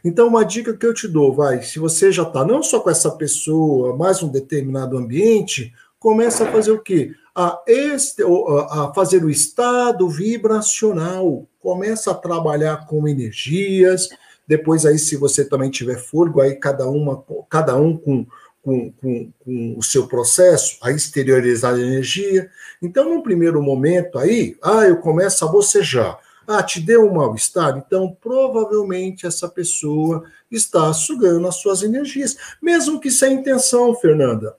[0.03, 2.89] Então, uma dica que eu te dou, vai, se você já está não só com
[2.89, 7.13] essa pessoa, mais um determinado ambiente, começa a fazer o quê?
[7.35, 8.23] A, este,
[8.71, 14.09] a fazer o estado vibracional, começa a trabalhar com energias,
[14.47, 18.27] depois aí se você também tiver fôlego, aí cada, uma, cada um com,
[18.69, 22.51] com, com, com o seu processo, a exteriorizar a energia.
[22.83, 26.19] Então, num primeiro momento aí, ah, eu começo a bocejar.
[26.47, 27.79] Ah, te deu um mal-estar?
[27.79, 34.55] Então, provavelmente essa pessoa está sugando as suas energias, mesmo que sem intenção, Fernanda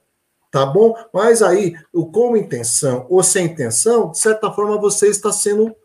[0.51, 0.95] tá bom?
[1.13, 5.75] Mas aí, o com intenção ou sem intenção, de certa forma você está sendo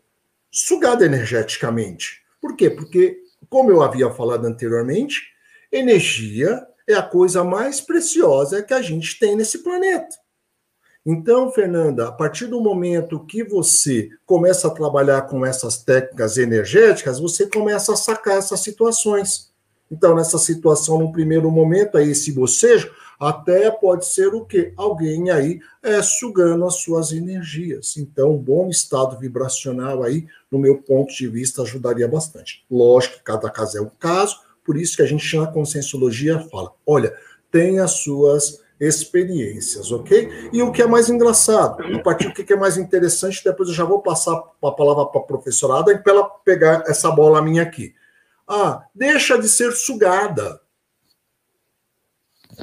[0.49, 2.23] sugado energeticamente.
[2.41, 2.71] Por quê?
[2.71, 5.21] Porque, como eu havia falado anteriormente,
[5.71, 10.15] energia é a coisa mais preciosa que a gente tem nesse planeta.
[11.05, 17.19] Então, Fernanda, a partir do momento que você começa a trabalhar com essas técnicas energéticas,
[17.19, 19.51] você começa a sacar essas situações.
[19.91, 24.73] Então, nessa situação, no primeiro momento, aí esse bocejo, até pode ser o quê?
[24.75, 27.97] Alguém aí é, sugando as suas energias.
[27.97, 32.65] Então, um bom estado vibracional aí, no meu ponto de vista, ajudaria bastante.
[32.69, 36.73] Lógico que cada caso é um caso, por isso que a gente na conscienciologia fala,
[36.85, 37.15] olha,
[37.51, 40.49] tem as suas experiências, ok?
[40.51, 43.75] E o que é mais engraçado, a partir do que é mais interessante, depois eu
[43.75, 47.63] já vou passar a palavra para a professora Ada para ela pegar essa bola minha
[47.63, 47.93] aqui.
[48.47, 50.59] Ah, deixa de ser sugada.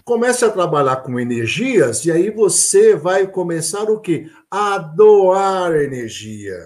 [0.04, 4.30] Comece a trabalhar com energias e aí você vai começar o quê?
[4.50, 6.56] A doar energia.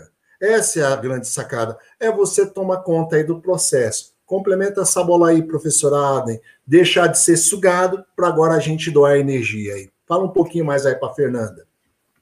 [0.40, 1.78] Essa é a grande sacada.
[1.98, 4.15] É você tomar conta aí do processo.
[4.26, 6.40] Complementa essa bola aí, professora Aden.
[6.66, 9.88] Deixar de ser sugado para agora a gente doar energia aí.
[10.04, 11.64] Fala um pouquinho mais aí para Fernanda.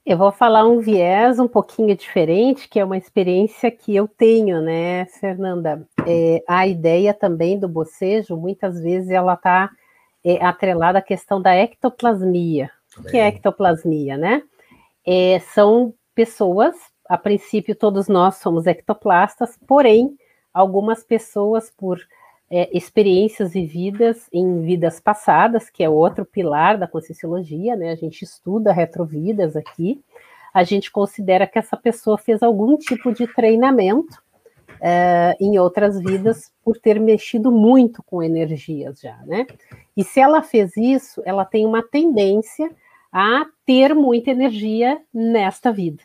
[0.04, 4.60] Eu vou falar um viés um pouquinho diferente, que é uma experiência que eu tenho,
[4.60, 5.88] né, Fernanda?
[6.06, 9.70] É, a ideia também do bocejo, muitas vezes ela está
[10.22, 12.70] é, atrelada à questão da ectoplasmia.
[12.98, 14.42] O que é ectoplasmia, né?
[15.06, 16.74] É, são pessoas,
[17.08, 20.14] a princípio todos nós somos ectoplastas, porém,
[20.54, 22.00] algumas pessoas, por
[22.50, 27.90] é, experiências vividas em vidas passadas, que é outro pilar da Conscienciologia, né?
[27.90, 30.00] A gente estuda retrovidas aqui,
[30.52, 34.22] a gente considera que essa pessoa fez algum tipo de treinamento
[34.74, 39.46] uh, em outras vidas por ter mexido muito com energias já, né?
[39.96, 42.70] E se ela fez isso, ela tem uma tendência
[43.12, 46.02] a ter muita energia nesta vida.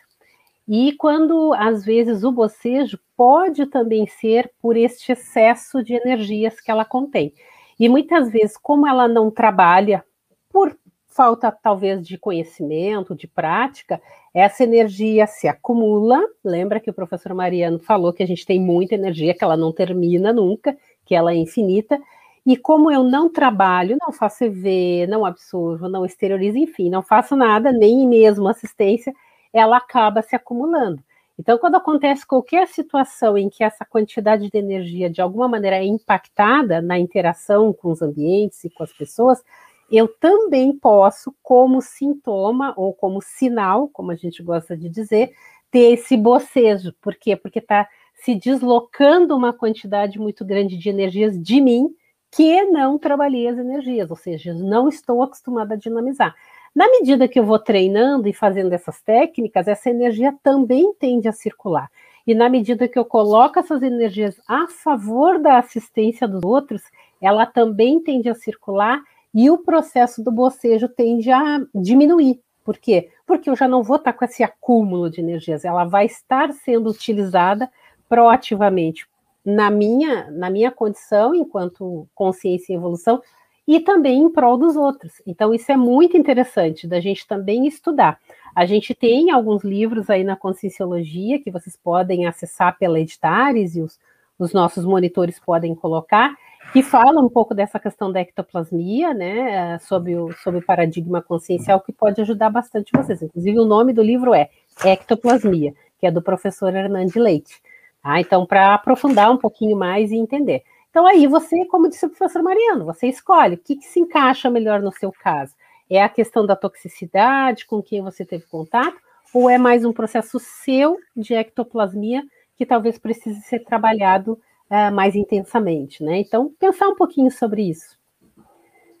[0.72, 6.70] E quando, às vezes, o bocejo pode também ser por este excesso de energias que
[6.70, 7.34] ela contém.
[7.76, 10.04] E muitas vezes, como ela não trabalha
[10.48, 14.00] por falta, talvez, de conhecimento, de prática,
[14.32, 16.20] essa energia se acumula.
[16.44, 19.72] Lembra que o professor Mariano falou que a gente tem muita energia, que ela não
[19.72, 22.00] termina nunca, que ela é infinita.
[22.46, 27.34] E como eu não trabalho, não faço EV, não absorvo, não exteriorizo, enfim, não faço
[27.34, 29.12] nada, nem mesmo assistência,
[29.52, 31.02] ela acaba se acumulando.
[31.38, 35.84] Então, quando acontece qualquer situação em que essa quantidade de energia de alguma maneira é
[35.84, 39.42] impactada na interação com os ambientes e com as pessoas,
[39.90, 45.32] eu também posso, como sintoma ou como sinal, como a gente gosta de dizer,
[45.70, 46.92] ter esse bocejo.
[47.00, 47.34] Por quê?
[47.34, 47.88] Porque está
[48.22, 51.88] se deslocando uma quantidade muito grande de energias de mim
[52.30, 56.34] que não trabalhei as energias, ou seja, não estou acostumada a dinamizar.
[56.74, 61.32] Na medida que eu vou treinando e fazendo essas técnicas, essa energia também tende a
[61.32, 61.90] circular.
[62.26, 66.82] E na medida que eu coloco essas energias a favor da assistência dos outros,
[67.20, 69.02] ela também tende a circular
[69.34, 72.40] e o processo do bocejo tende a diminuir.
[72.64, 73.10] Por quê?
[73.26, 76.90] Porque eu já não vou estar com esse acúmulo de energias, ela vai estar sendo
[76.90, 77.70] utilizada
[78.08, 79.08] proativamente
[79.44, 83.22] na minha, na minha condição enquanto consciência e evolução
[83.66, 85.22] e também em prol dos outros.
[85.26, 88.18] Então, isso é muito interessante da gente também estudar.
[88.54, 93.82] A gente tem alguns livros aí na Conscienciologia que vocês podem acessar pela Editares e
[93.82, 93.98] os,
[94.38, 96.34] os nossos monitores podem colocar,
[96.72, 101.80] que falam um pouco dessa questão da ectoplasmia, né, sobre o, sobre o paradigma consciencial,
[101.80, 103.22] que pode ajudar bastante vocês.
[103.22, 104.48] Inclusive, o nome do livro é
[104.84, 107.60] Ectoplasmia, que é do professor Hernande Leite.
[108.02, 108.20] Tá?
[108.20, 110.62] Então, para aprofundar um pouquinho mais e entender.
[110.90, 114.50] Então, aí você, como disse o professor Mariano, você escolhe o que, que se encaixa
[114.50, 115.54] melhor no seu caso.
[115.88, 118.96] É a questão da toxicidade, com quem você teve contato,
[119.32, 122.24] ou é mais um processo seu de ectoplasmia
[122.56, 124.32] que talvez precise ser trabalhado
[124.68, 126.18] uh, mais intensamente, né?
[126.18, 127.96] Então, pensar um pouquinho sobre isso.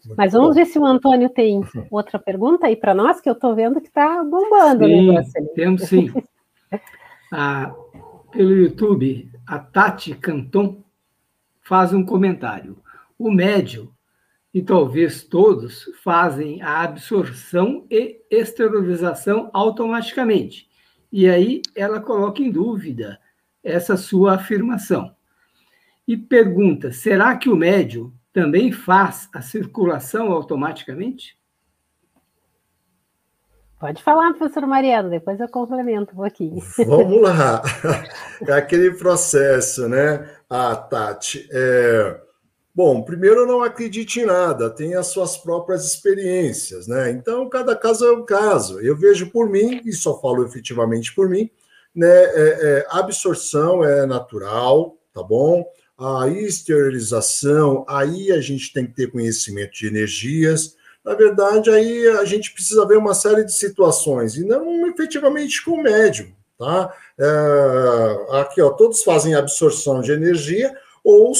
[0.04, 0.54] Muito Mas vamos bom.
[0.54, 1.60] ver se o Antônio tem
[1.90, 5.32] outra pergunta aí para nós, que eu estou vendo que está bombando sim, o negócio
[5.36, 5.48] ali.
[5.54, 6.12] Temos sim.
[7.32, 7.74] ah,
[8.30, 10.82] pelo YouTube, a Tati Canton
[11.70, 12.82] faz um comentário.
[13.16, 13.94] O médio,
[14.52, 20.68] e talvez todos, fazem a absorção e exteriorização automaticamente.
[21.12, 23.20] E aí ela coloca em dúvida
[23.62, 25.14] essa sua afirmação.
[26.08, 31.38] E pergunta: será que o médio também faz a circulação automaticamente?
[33.78, 36.60] Pode falar, professor Mariano, depois eu complemento um pouquinho.
[36.84, 37.62] Vamos lá.
[38.46, 40.39] É aquele processo, né?
[40.50, 41.48] Ah, Tati.
[41.52, 42.20] É...
[42.74, 47.10] Bom, primeiro, não acredite em nada, tem as suas próprias experiências, né?
[47.10, 48.80] Então, cada caso é um caso.
[48.80, 51.50] Eu vejo por mim, e só falo efetivamente por mim,
[51.94, 52.06] né?
[52.08, 55.64] É, é, absorção é natural, tá bom?
[55.98, 60.76] A esterilização, aí a gente tem que ter conhecimento de energias.
[61.04, 65.72] Na verdade, aí a gente precisa ver uma série de situações, e não efetivamente com
[65.72, 66.94] o médium, tá?
[67.18, 71.32] É, aqui, ó, todos fazem absorção de energia, ou,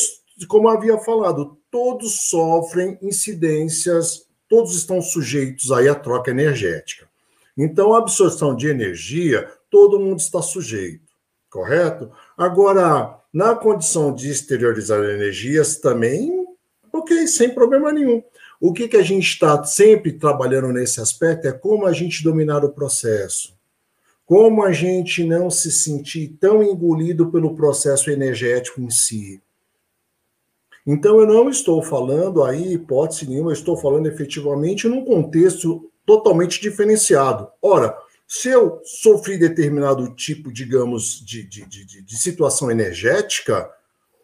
[0.49, 7.07] como havia falado, todos sofrem incidências, todos estão sujeitos aí à troca energética.
[7.55, 11.13] Então, a absorção de energia, todo mundo está sujeito,
[11.51, 12.11] correto?
[12.35, 16.47] Agora, na condição de exteriorizar energias, também,
[16.91, 18.23] ok, sem problema nenhum.
[18.59, 22.65] O que, que a gente está sempre trabalhando nesse aspecto é como a gente dominar
[22.65, 23.60] o processo
[24.31, 29.43] como a gente não se sentir tão engolido pelo processo energético em si?
[30.87, 36.61] Então, eu não estou falando aí, hipótese nenhuma, eu estou falando efetivamente num contexto totalmente
[36.61, 37.49] diferenciado.
[37.61, 43.69] Ora, se eu sofri determinado tipo, digamos, de, de, de, de situação energética,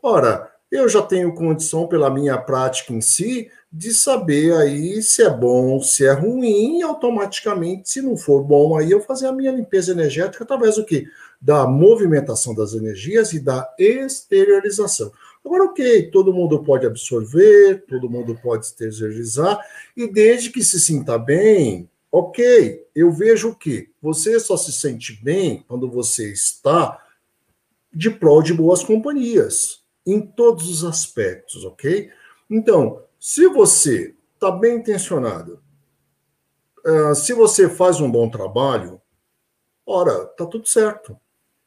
[0.00, 5.30] ora, eu já tenho condição, pela minha prática em si, de saber aí se é
[5.30, 9.52] bom, se é ruim, e automaticamente, se não for bom, aí eu fazer a minha
[9.52, 11.06] limpeza energética através do que?
[11.40, 15.12] Da movimentação das energias e da exteriorização.
[15.44, 19.60] Agora, ok, todo mundo pode absorver, todo mundo pode exteriorizar,
[19.96, 25.64] e desde que se sinta bem, ok, eu vejo que você só se sente bem
[25.68, 27.00] quando você está
[27.92, 32.10] de prol de boas companhias, em todos os aspectos, ok?
[32.48, 35.60] Então, se você está bem intencionado,
[36.86, 39.00] uh, se você faz um bom trabalho,
[39.84, 41.18] ora, tá tudo certo.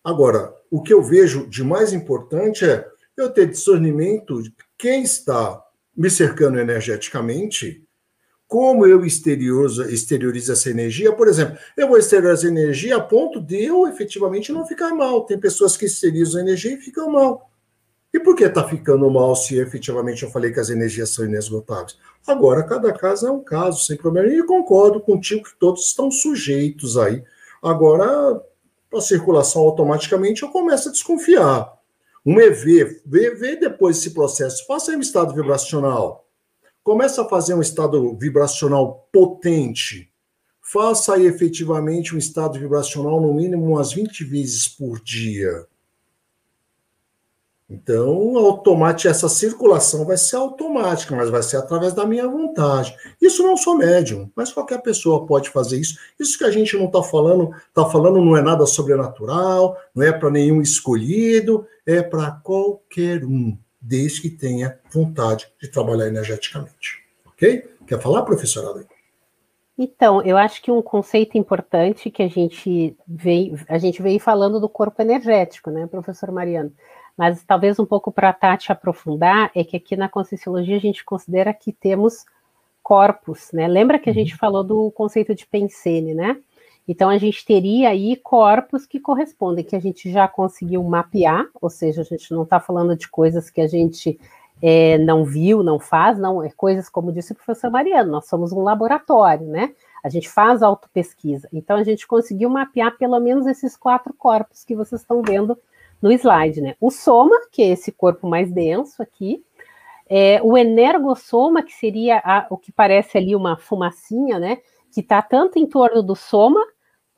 [0.01, 2.87] Agora, o que eu vejo de mais importante é
[3.17, 5.61] eu ter discernimento de quem está
[5.93, 7.85] me cercando energeticamente,
[8.47, 11.11] como eu exteriorizo, exteriorizo essa energia.
[11.11, 15.25] Por exemplo, eu vou exteriorizar energia a ponto de eu efetivamente não ficar mal.
[15.25, 17.48] Tem pessoas que exteriorizam energia e ficam mal.
[18.13, 21.97] E por que está ficando mal se efetivamente eu falei que as energias são inesgotáveis?
[22.25, 24.27] Agora, cada caso é um caso, sem problema.
[24.27, 27.23] E concordo contigo que todos estão sujeitos aí.
[27.61, 28.41] Agora,
[28.93, 31.77] a circulação automaticamente eu começo a desconfiar.
[32.25, 36.29] Um EV, vê, vê depois esse processo, faça um estado vibracional
[36.83, 40.11] Começa a fazer um estado vibracional potente.
[40.59, 45.67] Faça aí efetivamente um estado vibracional no mínimo umas 20 vezes por dia.
[47.69, 52.95] Então, automático, essa circulação vai ser automática, mas vai ser através da minha vontade.
[53.21, 55.99] Isso não sou médium, mas qualquer pessoa pode fazer isso.
[56.19, 60.11] Isso que a gente não está falando, está falando não é nada sobrenatural, não é
[60.11, 67.03] para nenhum escolhido, é para qualquer um desde que tenha vontade de trabalhar energeticamente.
[67.27, 67.69] Ok?
[67.85, 68.83] Quer falar, professora
[69.77, 74.59] Então, eu acho que um conceito importante que a gente veio, a gente veio falando
[74.59, 76.73] do corpo energético, né, professor Mariano?
[77.19, 81.03] Mas talvez um pouco para a Tati aprofundar, é que aqui na Conscienciologia a gente
[81.03, 82.23] considera que temos
[82.81, 83.67] corpos, né?
[83.67, 84.37] Lembra que a gente uhum.
[84.37, 86.37] falou do conceito de pensene, né?
[86.87, 91.69] Então, a gente teria aí corpos que correspondem, que a gente já conseguiu mapear, ou
[91.69, 94.17] seja, a gente não está falando de coisas que a gente
[94.61, 98.53] é, não viu, não faz, não, é coisas como disse o professor Mariano, nós somos
[98.53, 99.73] um laboratório, né?
[100.01, 101.49] A gente faz autopesquisa.
[101.51, 105.57] Então, a gente conseguiu mapear pelo menos esses quatro corpos que vocês estão vendo
[106.01, 106.75] no slide, né?
[106.79, 109.43] O soma, que é esse corpo mais denso aqui,
[110.09, 114.57] é, o energossoma, que seria a, o que parece ali uma fumacinha, né?
[114.91, 116.65] Que está tanto em torno do soma,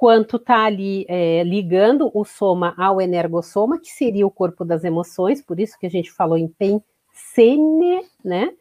[0.01, 5.43] quanto está ali é, ligando o soma ao energossoma, que seria o corpo das emoções,
[5.43, 8.51] por isso que a gente falou em pensene, né,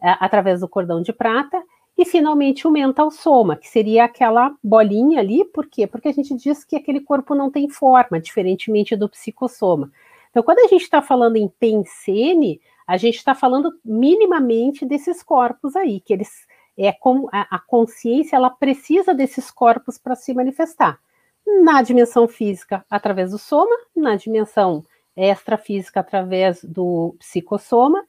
[0.00, 1.60] através do cordão de prata,
[1.96, 5.86] e finalmente o mental soma, que seria aquela bolinha ali, por quê?
[5.86, 9.92] Porque a gente diz que aquele corpo não tem forma, diferentemente do psicossoma.
[10.30, 15.76] Então, quando a gente está falando em pensene, a gente está falando minimamente desses corpos
[15.76, 20.98] aí, que eles é como a, a consciência ela precisa desses corpos para se manifestar.
[21.62, 24.82] Na dimensão física, através do soma, na dimensão
[25.16, 28.04] extrafísica, através do psicossoma,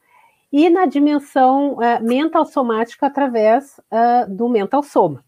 [0.58, 5.22] e na dimensão uh, mental somática, através uh, do mental soma.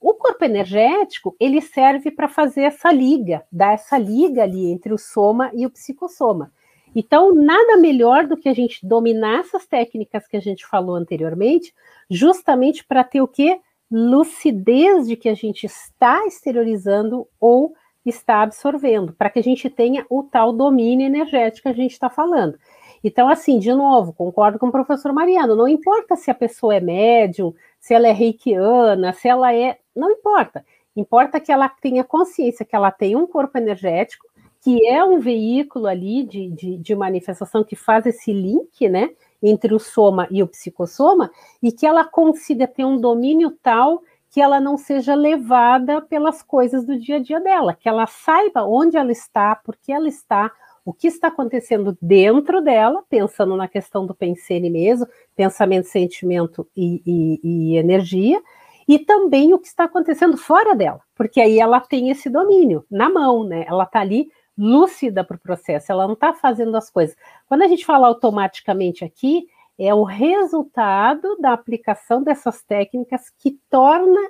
[0.00, 4.96] O corpo energético, ele serve para fazer essa liga, dar essa liga ali entre o
[4.96, 6.50] soma e o psicossoma.
[6.96, 11.74] Então, nada melhor do que a gente dominar essas técnicas que a gente falou anteriormente,
[12.08, 13.60] justamente para ter o quê?
[13.90, 17.74] Lucidez de que a gente está exteriorizando ou
[18.06, 22.08] está absorvendo, para que a gente tenha o tal domínio energético que a gente está
[22.08, 22.58] falando.
[23.02, 26.80] Então, assim, de novo, concordo com o professor Mariano, não importa se a pessoa é
[26.80, 29.78] médium, se ela é reikiana, se ela é.
[29.94, 30.64] Não importa.
[30.94, 34.26] Importa que ela tenha consciência que ela tem um corpo energético,
[34.62, 39.10] que é um veículo ali de, de, de manifestação que faz esse link, né?
[39.42, 41.30] entre o soma e o psicossoma,
[41.62, 46.84] e que ela consiga ter um domínio tal que ela não seja levada pelas coisas
[46.84, 50.52] do dia a dia dela, que ela saiba onde ela está, por que ela está,
[50.84, 55.06] o que está acontecendo dentro dela, pensando na questão do pensene mesmo,
[55.36, 58.42] pensamento, sentimento e, e, e energia,
[58.88, 63.08] e também o que está acontecendo fora dela, porque aí ela tem esse domínio na
[63.08, 63.64] mão, né?
[63.68, 64.28] Ela está ali
[64.58, 67.16] lúcida para o processo, ela não está fazendo as coisas.
[67.46, 69.46] Quando a gente fala automaticamente aqui,
[69.78, 74.20] é o resultado da aplicação dessas técnicas que torna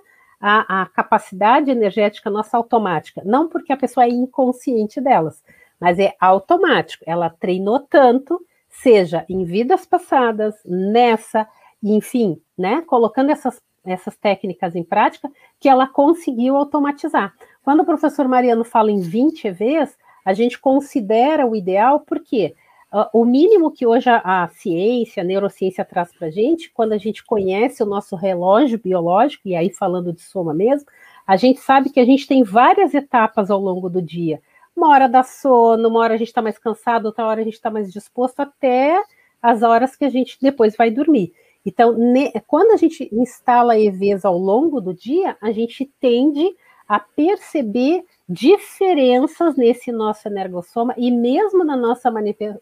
[0.41, 3.21] a, a, capacidade energética nossa automática.
[3.25, 5.43] Não porque a pessoa é inconsciente delas,
[5.81, 7.05] mas é automático.
[7.07, 11.49] Ela treinou tanto, seja em vidas passadas, nessa,
[11.83, 12.83] enfim, né?
[12.83, 17.35] Colocando essas, essas técnicas em prática, que ela conseguiu automatizar.
[17.63, 22.55] Quando o professor Mariano fala em 20 EVs, a gente considera o ideal, porque
[22.93, 26.93] uh, o mínimo que hoje a, a, ciência, a neurociência traz para a gente, quando
[26.93, 30.87] a gente conhece o nosso relógio biológico, e aí falando de soma mesmo,
[31.27, 34.41] a gente sabe que a gente tem várias etapas ao longo do dia.
[34.81, 37.53] Uma hora dá sono, uma hora a gente está mais cansado, outra hora a gente
[37.53, 38.99] está mais disposto, até
[39.43, 41.35] as horas que a gente depois vai dormir.
[41.67, 46.57] Então, ne, quando a gente instala EVs ao longo do dia, a gente tende
[46.89, 52.11] a perceber diferenças nesse nosso energossoma e mesmo na nossa,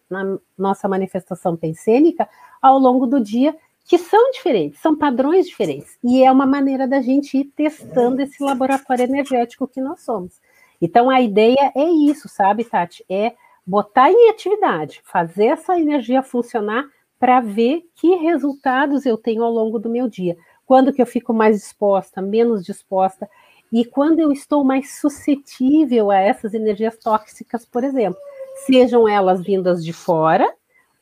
[0.09, 2.27] na nossa manifestação pensênica
[2.61, 3.55] ao longo do dia,
[3.85, 5.97] que são diferentes, são padrões diferentes.
[6.03, 10.33] E é uma maneira da gente ir testando esse laboratório energético que nós somos.
[10.81, 13.05] Então a ideia é isso, sabe, Tati?
[13.09, 13.33] É
[13.65, 16.85] botar em atividade, fazer essa energia funcionar
[17.19, 20.37] para ver que resultados eu tenho ao longo do meu dia.
[20.65, 23.27] quando que eu fico mais disposta, menos disposta,
[23.71, 28.19] e quando eu estou mais suscetível a essas energias tóxicas, por exemplo,
[28.67, 30.47] sejam elas vindas de fora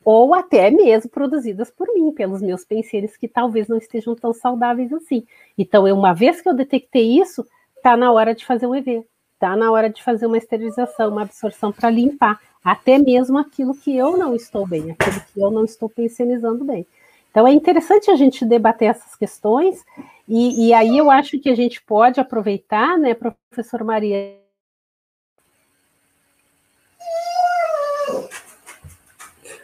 [0.05, 4.91] ou até mesmo produzidas por mim, pelos meus penseiros que talvez não estejam tão saudáveis
[4.93, 5.25] assim.
[5.57, 9.05] Então, eu, uma vez que eu detectei isso, está na hora de fazer um EV,
[9.37, 13.95] está na hora de fazer uma esterilização, uma absorção para limpar, até mesmo aquilo que
[13.95, 16.85] eu não estou bem, aquilo que eu não estou pensionizando bem.
[17.29, 19.85] Então, é interessante a gente debater essas questões,
[20.27, 24.35] e, e aí eu acho que a gente pode aproveitar, né, professor Maria,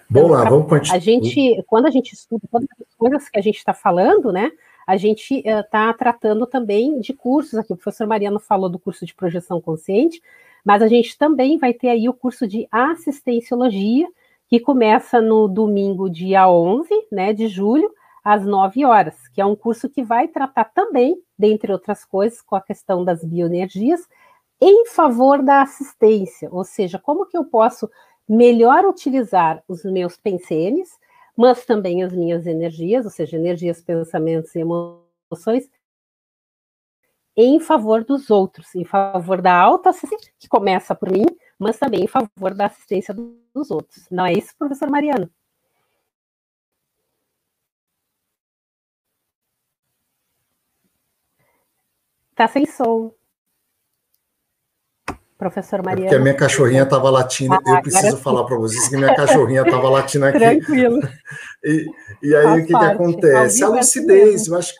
[0.07, 0.95] Bom lá, vamos continuar.
[0.95, 4.51] A gente, quando a gente estuda todas as coisas que a gente está falando, né?
[4.86, 7.74] A gente está uh, tratando também de cursos aqui.
[7.74, 10.22] O professor Mariano falou do curso de projeção consciente,
[10.64, 14.08] mas a gente também vai ter aí o curso de assistenciologia,
[14.48, 17.92] que começa no domingo, dia 11 né, de julho,
[18.24, 22.56] às 9 horas, que é um curso que vai tratar também, dentre outras coisas, com
[22.56, 24.08] a questão das bioenergias,
[24.62, 27.90] em favor da assistência, ou seja, como que eu posso
[28.28, 30.90] melhor utilizar os meus pensenes,
[31.38, 35.70] mas também as minhas energias, ou seja, energias, pensamentos e emoções,
[37.36, 41.26] em favor dos outros, em favor da autoassistência, que começa por mim,
[41.58, 44.08] mas também em favor da assistência dos outros.
[44.12, 45.30] Não é isso, professor Mariano?
[52.36, 53.14] Tá sem som
[55.44, 56.06] professor é Mariana.
[56.06, 59.62] Porque a minha cachorrinha estava latindo, ah, eu preciso falar para vocês que minha cachorrinha
[59.62, 60.39] estava latindo aqui.
[60.39, 61.00] Tranquilo.
[61.66, 61.86] E,
[62.22, 63.64] e aí o que, que acontece?
[63.64, 64.74] A é lucidez, assim eu acho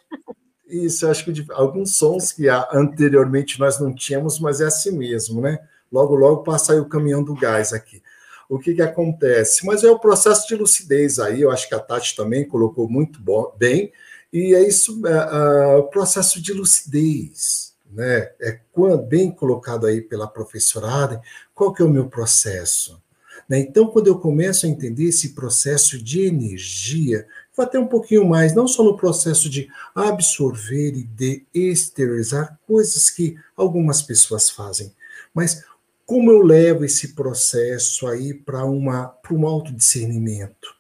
[0.68, 5.40] isso, eu acho que alguns sons que anteriormente nós não tínhamos, mas é assim mesmo,
[5.40, 5.60] né?
[5.90, 8.04] Logo, logo passa aí o caminhão do gás aqui.
[8.50, 9.66] O que, que acontece?
[9.66, 13.22] Mas é o processo de lucidez aí, eu acho que a Tati também colocou muito
[13.22, 13.94] bom, bem,
[14.34, 18.32] e é isso, é, é, o processo de lucidez né?
[18.42, 18.60] É
[19.08, 21.22] bem colocado aí pela professorada,
[21.54, 23.02] qual que é o meu processo?
[23.48, 23.60] Né?
[23.60, 28.54] Então, quando eu começo a entender esse processo de energia, vou até um pouquinho mais,
[28.54, 34.94] não só no processo de absorver e de exteriorizar, coisas que algumas pessoas fazem,
[35.34, 35.64] mas
[36.06, 40.73] como eu levo esse processo aí para uma para um autodiscernimento?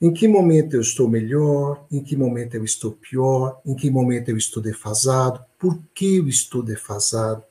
[0.00, 1.86] Em que momento eu estou melhor?
[1.90, 3.60] Em que momento eu estou pior?
[3.64, 5.42] Em que momento eu estou defasado?
[5.58, 7.42] Por que eu estou defasado?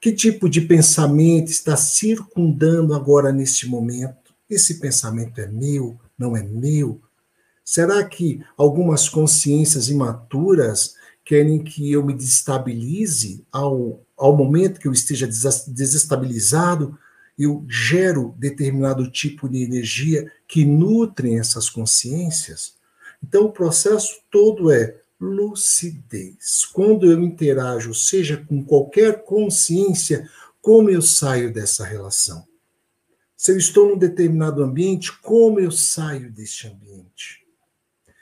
[0.00, 4.32] Que tipo de pensamento está circundando agora neste momento?
[4.48, 5.98] Esse pensamento é meu?
[6.16, 7.00] Não é meu?
[7.62, 14.92] Será que algumas consciências imaturas querem que eu me destabilize ao, ao momento que eu
[14.92, 16.98] esteja desestabilizado?
[17.38, 22.74] Eu gero determinado tipo de energia que nutrem essas consciências.
[23.22, 26.64] Então, o processo todo é lucidez.
[26.72, 30.28] Quando eu interajo, seja com qualquer consciência,
[30.60, 32.46] como eu saio dessa relação?
[33.36, 37.46] Se eu estou num determinado ambiente, como eu saio deste ambiente?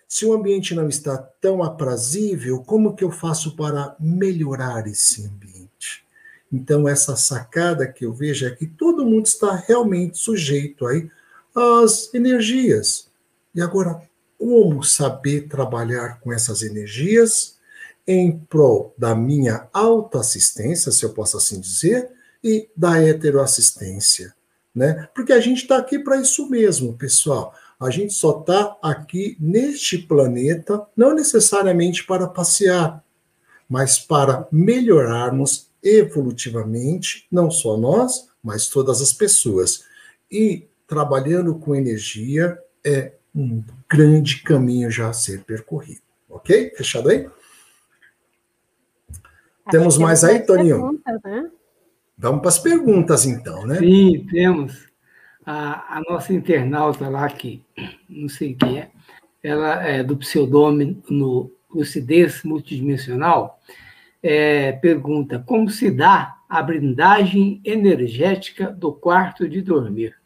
[0.07, 5.46] Se o ambiente não está tão aprazível, como que eu faço para melhorar esse ambiente?
[6.57, 11.11] Então, essa sacada que eu vejo é que todo mundo está realmente sujeito aí
[11.55, 13.09] às energias.
[13.55, 14.01] E agora,
[14.39, 17.59] como saber trabalhar com essas energias
[18.07, 22.09] em prol da minha autoassistência, se eu posso assim dizer,
[22.43, 24.35] e da heteroassistência,
[24.75, 25.09] né?
[25.15, 27.55] Porque a gente está aqui para isso mesmo, pessoal.
[27.79, 33.05] A gente só está aqui neste planeta, não necessariamente para passear,
[33.69, 39.85] mas para melhorarmos evolutivamente, não só nós, mas todas as pessoas.
[40.31, 46.01] E trabalhando com energia é um grande caminho já a ser percorrido.
[46.29, 46.73] Ok?
[46.77, 47.27] Fechado aí?
[49.67, 51.01] Acho temos mais aí, Toninho?
[51.25, 51.51] Né?
[52.19, 53.79] Vamos para as perguntas, então, né?
[53.79, 54.87] Sim, temos.
[55.45, 57.63] A, a, nossa internauta lá, que
[58.09, 58.91] não sei quem é,
[59.43, 63.61] ela é do pseudônimo Lucidez Multidimensional,
[64.27, 70.17] é, pergunta: como se dá a blindagem energética do quarto de dormir?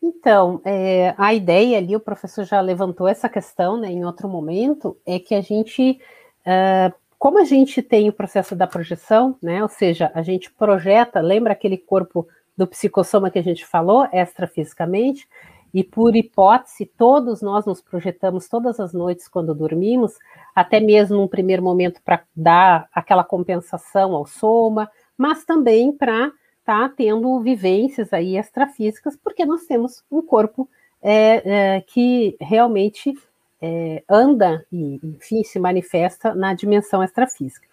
[0.00, 4.96] Então, é, a ideia ali, o professor já levantou essa questão né, em outro momento,
[5.04, 6.00] é que a gente,
[6.46, 11.20] é, como a gente tem o processo da projeção, né, ou seja, a gente projeta,
[11.20, 15.28] lembra aquele corpo do psicossoma que a gente falou, extrafisicamente,
[15.72, 20.14] e por hipótese, todos nós nos projetamos todas as noites quando dormimos,
[20.54, 26.26] até mesmo num primeiro momento para dar aquela compensação ao soma, mas também para
[26.60, 30.68] estar tá tendo vivências aí extrafísicas, porque nós temos um corpo
[31.02, 33.14] é, é, que realmente
[33.60, 37.66] é, anda e, enfim, se manifesta na dimensão extrafísica.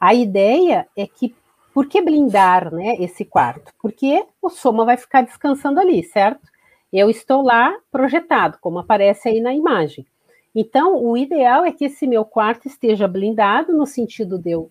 [0.00, 1.34] A ideia é que,
[1.74, 3.72] por que blindar né, esse quarto?
[3.80, 6.46] Porque o soma vai ficar descansando ali, certo?
[6.92, 10.06] Eu estou lá projetado, como aparece aí na imagem.
[10.54, 14.70] Então, o ideal é que esse meu quarto esteja blindado, no sentido de eu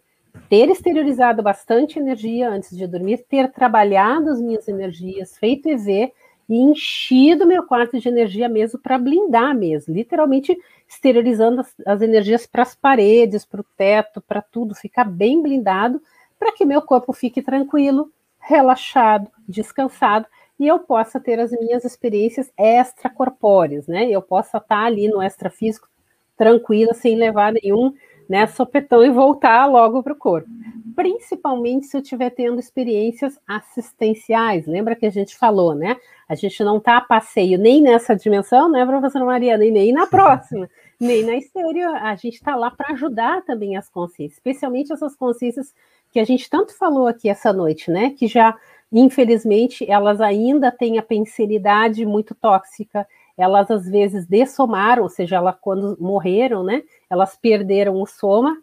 [0.49, 6.11] ter exteriorizado bastante energia antes de dormir, ter trabalhado as minhas energias, feito EV
[6.49, 10.57] e enchido meu quarto de energia mesmo para blindar mesmo, literalmente
[10.87, 16.01] exteriorizando as, as energias para as paredes, para o teto, para tudo, ficar bem blindado,
[16.39, 20.27] para que meu corpo fique tranquilo, relaxado, descansado
[20.59, 24.09] e eu possa ter as minhas experiências extracorpóreas, né?
[24.09, 25.87] Eu possa estar ali no extrafísico
[26.35, 27.93] tranquila, sem levar nenhum
[28.27, 30.49] né, sopetão e voltar logo para o corpo.
[30.95, 34.67] Principalmente se eu estiver tendo experiências assistenciais.
[34.67, 35.95] Lembra que a gente falou, né?
[36.27, 40.05] A gente não está a passeio nem nessa dimensão, né, professora Mariana, e nem na
[40.07, 41.95] próxima, nem na exterior.
[41.95, 45.73] A gente está lá para ajudar também as consciências, especialmente essas consciências
[46.11, 48.09] que a gente tanto falou aqui essa noite, né?
[48.09, 48.55] Que já,
[48.91, 53.07] infelizmente, elas ainda têm a pensilidade muito tóxica,
[53.37, 56.83] elas às vezes dessomaram, ou seja, elas quando morreram, né?
[57.09, 58.57] Elas perderam o soma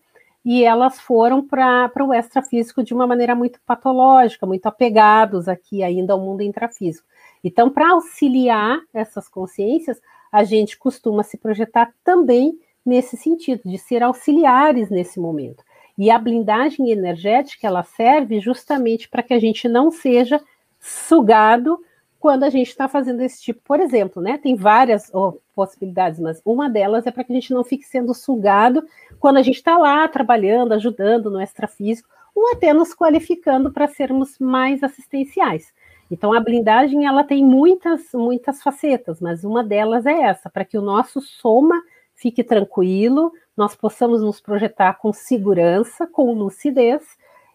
[0.44, 6.12] e elas foram para o extrafísico de uma maneira muito patológica, muito apegados aqui ainda
[6.12, 7.06] ao mundo intrafísico.
[7.42, 10.00] Então, para auxiliar essas consciências,
[10.32, 15.62] a gente costuma se projetar também nesse sentido, de ser auxiliares nesse momento.
[15.96, 20.40] E a blindagem energética, ela serve justamente para que a gente não seja
[20.80, 21.78] sugado
[22.18, 24.38] quando a gente está fazendo esse tipo, por exemplo, né?
[24.38, 28.14] Tem várias oh, possibilidades, mas uma delas é para que a gente não fique sendo
[28.14, 28.82] sugado
[29.20, 34.38] quando a gente está lá trabalhando, ajudando no extrafísico, ou até nos qualificando para sermos
[34.38, 35.72] mais assistenciais.
[36.10, 40.78] Então a blindagem ela tem muitas muitas facetas, mas uma delas é essa, para que
[40.78, 41.80] o nosso soma
[42.14, 47.02] fique tranquilo, nós possamos nos projetar com segurança, com lucidez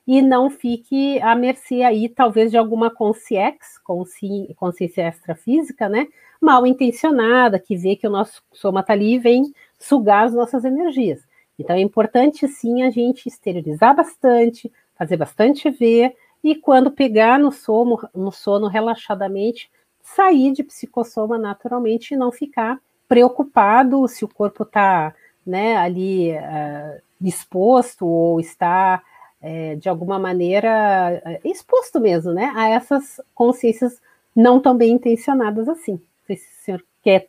[0.08, 6.08] e não fique à mercê aí, talvez, de alguma consciex, consci, consciência extrafísica, né?
[6.42, 10.66] Mal intencionada, que vê que o nosso soma está ali e vem sugar as nossas
[10.66, 11.22] energias.
[11.60, 17.52] Então é importante sim a gente exteriorizar bastante, fazer bastante ver, e quando pegar no
[17.52, 19.70] sono, no sono relaxadamente,
[20.02, 25.14] sair de psicossoma naturalmente e não ficar preocupado se o corpo está
[25.46, 27.02] né, ali uh,
[28.02, 29.02] ou está
[29.42, 34.00] é, de alguma maneira é, exposto mesmo, né, a essas consciências
[34.36, 35.94] não tão bem intencionadas assim.
[35.94, 37.28] Não sei se o senhor quer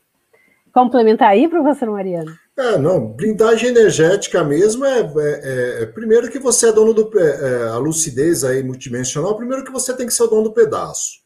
[0.72, 2.32] complementar aí, professor Mariano.
[2.56, 7.68] É, não, blindagem energética mesmo é, é, é primeiro que você é dono do é,
[7.68, 11.20] a lucidez aí multidimensional, primeiro que você tem que ser o dono do pedaço.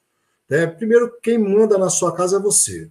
[0.49, 0.66] Né?
[0.66, 2.91] Primeiro quem manda na sua casa é você.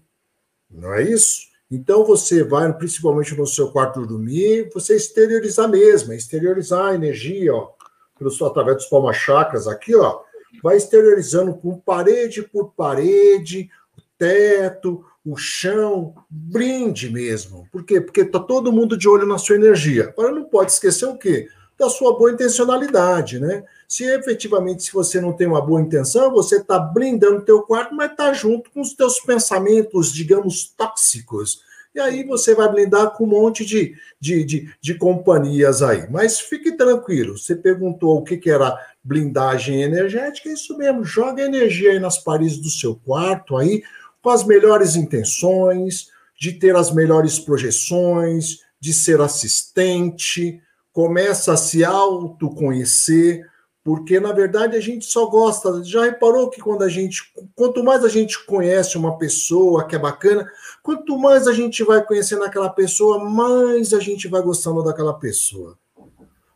[0.70, 1.53] Não é isso?
[1.74, 7.72] Então você vai, principalmente no seu quarto dormir, você exteriorizar mesmo, exteriorizar a energia, ó,
[8.16, 10.20] pelo, através dos palmas chakras aqui, ó,
[10.62, 17.68] vai exteriorizando com parede por parede, o teto, o chão, brinde mesmo.
[17.72, 18.00] Por quê?
[18.00, 20.10] Porque tá todo mundo de olho na sua energia.
[20.10, 21.48] Agora não pode esquecer o quê?
[21.78, 23.64] Da sua boa intencionalidade, né?
[23.88, 27.96] Se efetivamente se você não tem uma boa intenção, você está blindando o teu quarto,
[27.96, 31.62] mas está junto com os teus pensamentos, digamos, tóxicos
[31.96, 36.10] e aí você vai blindar com um monte de, de, de, de companhias aí.
[36.10, 41.44] Mas fique tranquilo, você perguntou o que, que era blindagem energética, é isso mesmo, joga
[41.44, 43.84] energia aí nas paredes do seu quarto aí,
[44.22, 46.10] com as melhores intenções,
[46.40, 50.62] de ter as melhores projeções, de ser assistente,
[50.94, 53.50] começa a se autoconhecer,
[53.84, 55.84] porque na verdade a gente só gosta.
[55.84, 60.00] Já reparou que quando a gente, quanto mais a gente conhece uma pessoa que é
[60.00, 60.48] bacana,
[60.82, 65.78] quanto mais a gente vai conhecendo aquela pessoa, mais a gente vai gostando daquela pessoa.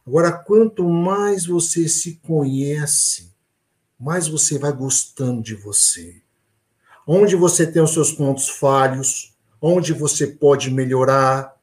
[0.06, 3.34] Agora, quanto mais você se conhece,
[4.00, 6.22] mais você vai gostando de você.
[7.06, 11.57] Onde você tem os seus pontos falhos, onde você pode melhorar,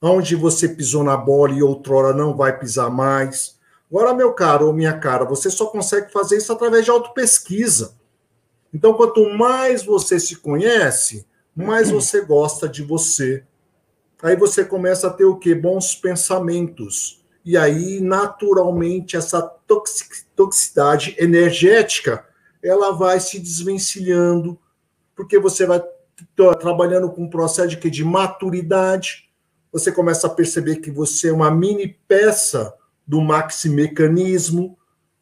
[0.00, 3.56] onde você pisou na bola e outrora não vai pisar mais
[3.90, 7.94] Agora, meu caro ou minha cara, você só consegue fazer isso através de autopesquisa.
[8.74, 11.24] Então, quanto mais você se conhece,
[11.54, 13.44] mais você gosta de você.
[14.22, 15.54] Aí você começa a ter o quê?
[15.54, 17.24] Bons pensamentos.
[17.44, 19.40] E aí, naturalmente, essa
[20.34, 22.26] toxicidade energética,
[22.62, 24.58] ela vai se desvencilhando,
[25.14, 25.80] porque você vai
[26.58, 29.25] trabalhando com um processo de, de maturidade,
[29.78, 32.74] você começa a perceber que você é uma mini peça
[33.06, 34.78] do maxi mecanismo,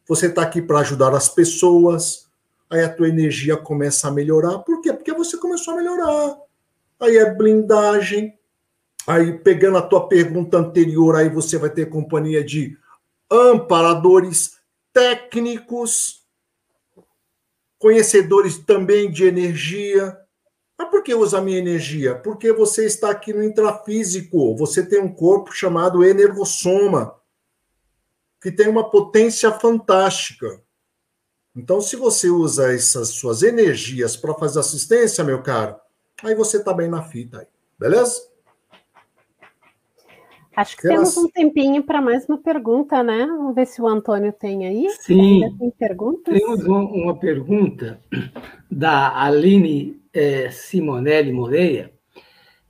[0.07, 2.27] você está aqui para ajudar as pessoas,
[2.69, 4.59] aí a tua energia começa a melhorar.
[4.59, 4.93] Por quê?
[4.93, 6.37] Porque você começou a melhorar.
[6.99, 8.37] Aí é blindagem,
[9.07, 12.75] Aí, pegando a tua pergunta anterior, aí você vai ter companhia de
[13.29, 14.57] amparadores
[14.91, 16.23] técnicos,
[17.77, 20.17] conhecedores também de energia.
[20.77, 22.15] Mas por que usa a minha energia?
[22.15, 27.15] Porque você está aqui no intrafísico, você tem um corpo chamado energossoma,
[28.41, 30.61] que tem uma potência fantástica.
[31.55, 35.77] Então, se você usa essas suas energias para fazer assistência, meu caro,
[36.21, 37.47] aí você está bem na fita aí,
[37.79, 38.35] beleza?
[40.55, 43.25] Acho que temos um tempinho para mais uma pergunta, né?
[43.25, 44.89] Vamos ver se o Antônio tem aí.
[45.01, 45.41] Sim.
[45.57, 46.33] tem perguntas?
[46.33, 47.99] Temos uma, uma pergunta
[48.71, 51.91] da Aline é, Simonelli Moreira.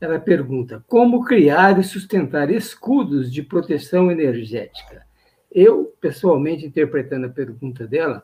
[0.01, 5.05] Ela pergunta: como criar e sustentar escudos de proteção energética?
[5.51, 8.23] Eu, pessoalmente, interpretando a pergunta dela,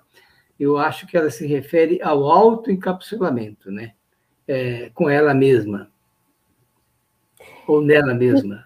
[0.60, 3.94] eu acho que ela se refere ao autoencapsulamento, né?
[4.48, 5.90] É, com ela mesma.
[7.68, 8.66] Ou nela mesma.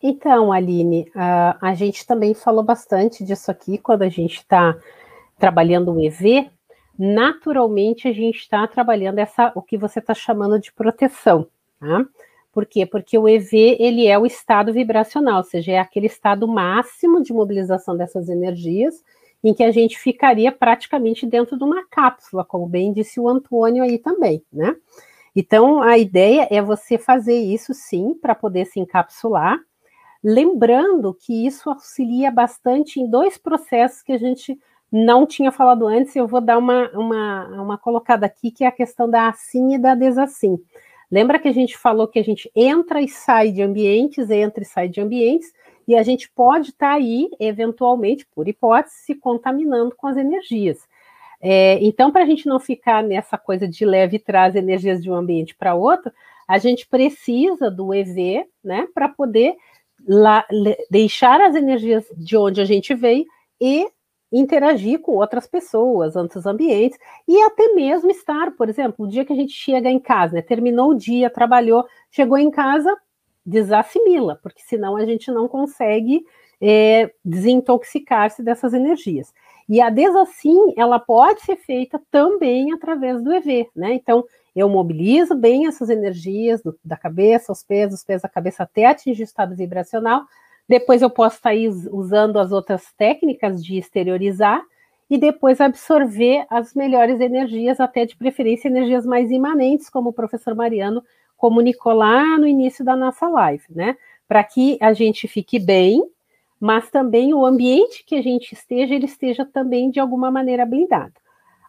[0.00, 4.78] Então, Aline, a, a gente também falou bastante disso aqui quando a gente está
[5.36, 6.48] trabalhando o EV.
[6.98, 11.46] Naturalmente, a gente está trabalhando essa, o que você está chamando de proteção,
[11.78, 12.04] tá?
[12.52, 12.86] Por quê?
[12.86, 17.32] Porque o EV ele é o estado vibracional, ou seja, é aquele estado máximo de
[17.32, 19.04] mobilização dessas energias,
[19.44, 23.84] em que a gente ficaria praticamente dentro de uma cápsula, como bem disse o Antônio
[23.84, 24.74] aí também, né?
[25.34, 29.60] Então, a ideia é você fazer isso sim, para poder se encapsular,
[30.28, 34.58] Lembrando que isso auxilia bastante em dois processos que a gente
[34.90, 38.72] não tinha falado antes, eu vou dar uma, uma, uma colocada aqui, que é a
[38.72, 40.58] questão da assim e da desassim.
[41.10, 44.66] Lembra que a gente falou que a gente entra e sai de ambientes, entra e
[44.66, 45.52] sai de ambientes,
[45.86, 50.78] e a gente pode estar tá aí, eventualmente, por hipótese, se contaminando com as energias.
[51.40, 55.10] É, então, para a gente não ficar nessa coisa de leve e traz energias de
[55.10, 56.10] um ambiente para outro,
[56.48, 59.54] a gente precisa do EV, né, para poder
[60.06, 60.44] lá,
[60.90, 63.24] deixar as energias de onde a gente veio
[63.60, 63.88] e
[64.32, 69.32] interagir com outras pessoas, outros ambientes, e até mesmo estar, por exemplo, o dia que
[69.32, 72.94] a gente chega em casa, né, terminou o dia, trabalhou, chegou em casa,
[73.44, 76.24] desassimila, porque senão a gente não consegue
[76.60, 79.32] é, desintoxicar-se dessas energias.
[79.68, 83.94] E a desassim, ela pode ser feita também através do EV, né?
[83.94, 84.24] Então,
[84.54, 88.86] eu mobilizo bem essas energias do, da cabeça aos pés, dos pés à cabeça até
[88.86, 90.22] atingir o estado vibracional.
[90.68, 91.54] Depois eu posso estar
[91.92, 94.62] usando as outras técnicas de exteriorizar
[95.08, 100.54] e depois absorver as melhores energias, até de preferência energias mais imanentes, como o professor
[100.54, 101.02] Mariano
[101.36, 103.96] comunicou lá no início da nossa live, né?
[104.26, 106.02] Para que a gente fique bem,
[106.58, 111.14] mas também o ambiente que a gente esteja, ele esteja também de alguma maneira blindado.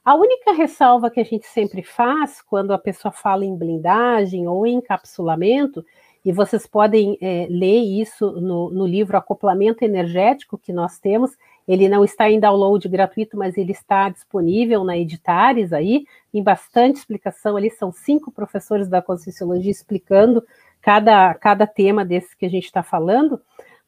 [0.03, 4.65] A única ressalva que a gente sempre faz quando a pessoa fala em blindagem ou
[4.65, 5.85] encapsulamento,
[6.27, 11.31] e vocês podem é, ler isso no, no, livro Acoplamento Energético que nós temos,
[11.65, 16.97] ele não está em download gratuito, mas ele está disponível na Editares aí, tem bastante
[16.97, 20.43] explicação ali, são cinco professores da Conscienciologia explicando
[20.81, 23.39] cada, cada tema desse que a gente está falando,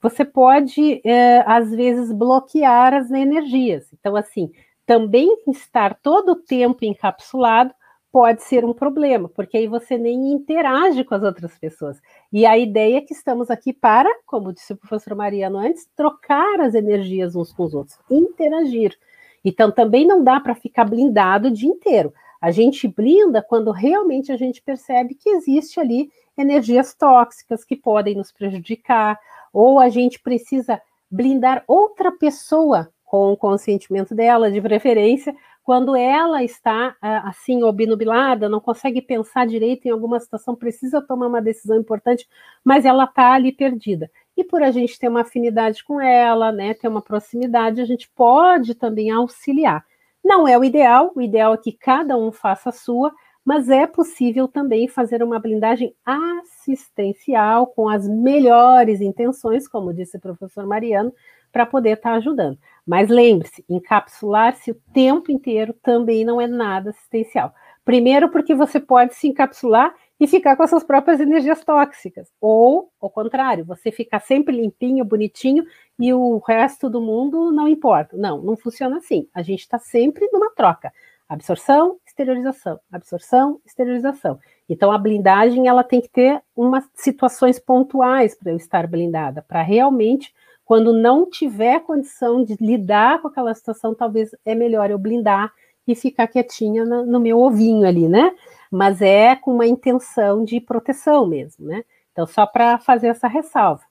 [0.01, 3.85] você pode, é, às vezes, bloquear as energias.
[3.99, 4.49] Então, assim,
[4.85, 7.73] também estar todo o tempo encapsulado
[8.11, 12.01] pode ser um problema, porque aí você nem interage com as outras pessoas.
[12.31, 16.59] E a ideia é que estamos aqui para, como disse o professor Mariano antes, trocar
[16.61, 18.97] as energias uns com os outros, interagir.
[19.45, 22.13] Então também não dá para ficar blindado o dia inteiro.
[22.41, 28.15] A gente blinda quando realmente a gente percebe que existe ali energias tóxicas que podem
[28.15, 29.19] nos prejudicar,
[29.51, 30.81] ou a gente precisa
[31.11, 35.35] blindar outra pessoa com o consentimento dela, de preferência,
[35.69, 41.27] quando ela está ah, assim obnubilada, não consegue pensar direito em alguma situação, precisa tomar
[41.27, 42.27] uma decisão importante,
[42.65, 44.09] mas ela está ali perdida.
[44.35, 48.09] E por a gente ter uma afinidade com ela, né, ter uma proximidade, a gente
[48.15, 49.85] pode também auxiliar.
[50.25, 53.13] Não é o ideal, o ideal é que cada um faça a sua,
[53.45, 60.19] mas é possível também fazer uma blindagem assistencial com as melhores intenções, como disse o
[60.19, 61.13] professor Mariano,
[61.51, 62.57] para poder estar tá ajudando.
[62.89, 67.53] Mas lembre-se, encapsular-se o tempo inteiro também não é nada assistencial.
[67.85, 72.31] Primeiro, porque você pode se encapsular e ficar com as suas próprias energias tóxicas.
[72.41, 75.65] Ou, ao contrário, você ficar sempre limpinho, bonitinho
[75.99, 78.17] e o resto do mundo não importa.
[78.17, 79.27] Não, não funciona assim.
[79.35, 80.91] A gente está sempre numa troca.
[81.29, 84.39] Absorção, exteriorização, absorção, exteriorização.
[84.67, 89.61] Então a blindagem ela tem que ter umas situações pontuais para eu estar blindada, para
[89.61, 90.33] realmente
[90.69, 95.51] quando não tiver condição de lidar com aquela situação, talvez é melhor eu blindar
[95.87, 98.31] e ficar quietinha no, no meu ovinho ali, né?
[98.71, 101.83] Mas é com uma intenção de proteção mesmo, né?
[102.11, 103.81] Então, só para fazer essa ressalva.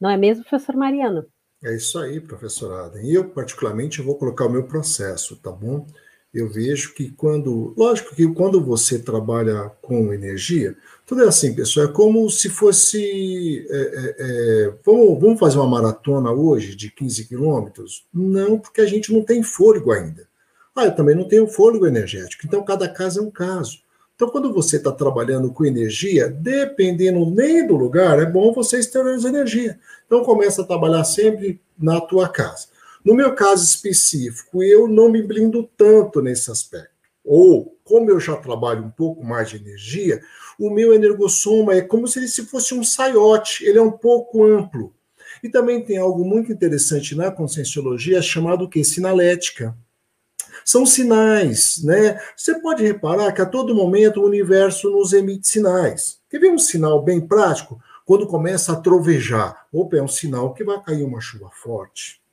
[0.00, 1.24] Não é mesmo, professor Mariano?
[1.62, 3.00] É isso aí, professorada.
[3.00, 5.86] E eu, particularmente, vou colocar o meu processo, tá bom?
[6.34, 7.72] Eu vejo que quando.
[7.76, 10.76] Lógico que quando você trabalha com energia,
[11.06, 13.64] tudo é assim, pessoal, é como se fosse.
[13.70, 18.04] É, é, é, vamos, vamos fazer uma maratona hoje de 15 quilômetros?
[18.12, 20.26] Não, porque a gente não tem fôlego ainda.
[20.74, 22.44] Ah, eu também não tenho fôlego energético.
[22.44, 23.78] Então, cada caso é um caso.
[24.16, 29.32] Então, quando você está trabalhando com energia, dependendo nem do lugar, é bom você exteriorizar
[29.32, 29.78] energia.
[30.06, 32.73] Então, começa a trabalhar sempre na tua casa.
[33.04, 36.88] No meu caso específico, eu não me blindo tanto nesse aspecto.
[37.22, 40.22] Ou, como eu já trabalho um pouco mais de energia,
[40.58, 44.94] o meu energossoma é como se ele fosse um saiote, ele é um pouco amplo.
[45.42, 49.76] E também tem algo muito interessante na conscienciologia chamado que sinalética
[50.64, 52.18] são sinais, né?
[52.34, 56.20] Você pode reparar que a todo momento o universo nos emite sinais.
[56.30, 57.78] Quer ver um sinal bem prático?
[58.06, 59.66] Quando começa a trovejar.
[59.70, 62.23] Opa, é um sinal que vai cair uma chuva forte.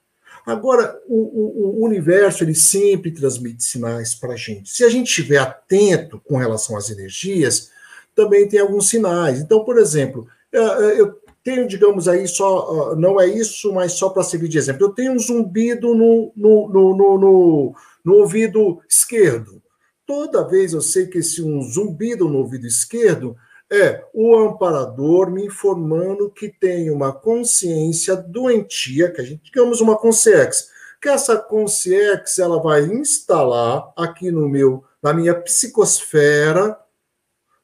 [0.45, 4.71] Agora, o, o, o universo ele sempre transmite sinais para a gente.
[4.71, 7.71] Se a gente estiver atento com relação às energias,
[8.15, 9.39] também tem alguns sinais.
[9.39, 14.47] Então, por exemplo, eu tenho, digamos aí, só, não é isso, mas só para servir
[14.47, 14.85] de exemplo.
[14.85, 19.61] Eu tenho um zumbido no, no, no, no no ouvido esquerdo.
[20.05, 23.35] Toda vez eu sei que esse um zumbido no ouvido esquerdo
[23.71, 29.97] é o amparador me informando que tem uma consciência doentia, que a gente digamos uma
[29.97, 30.65] consciência,
[31.01, 36.77] que essa consciência ela vai instalar aqui no meu na minha psicosfera.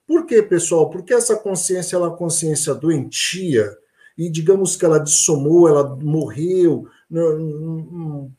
[0.07, 0.89] Por quê, pessoal?
[0.89, 3.77] Porque essa consciência ela é uma consciência doentia
[4.17, 8.31] e digamos que ela dissomou, ela morreu, não,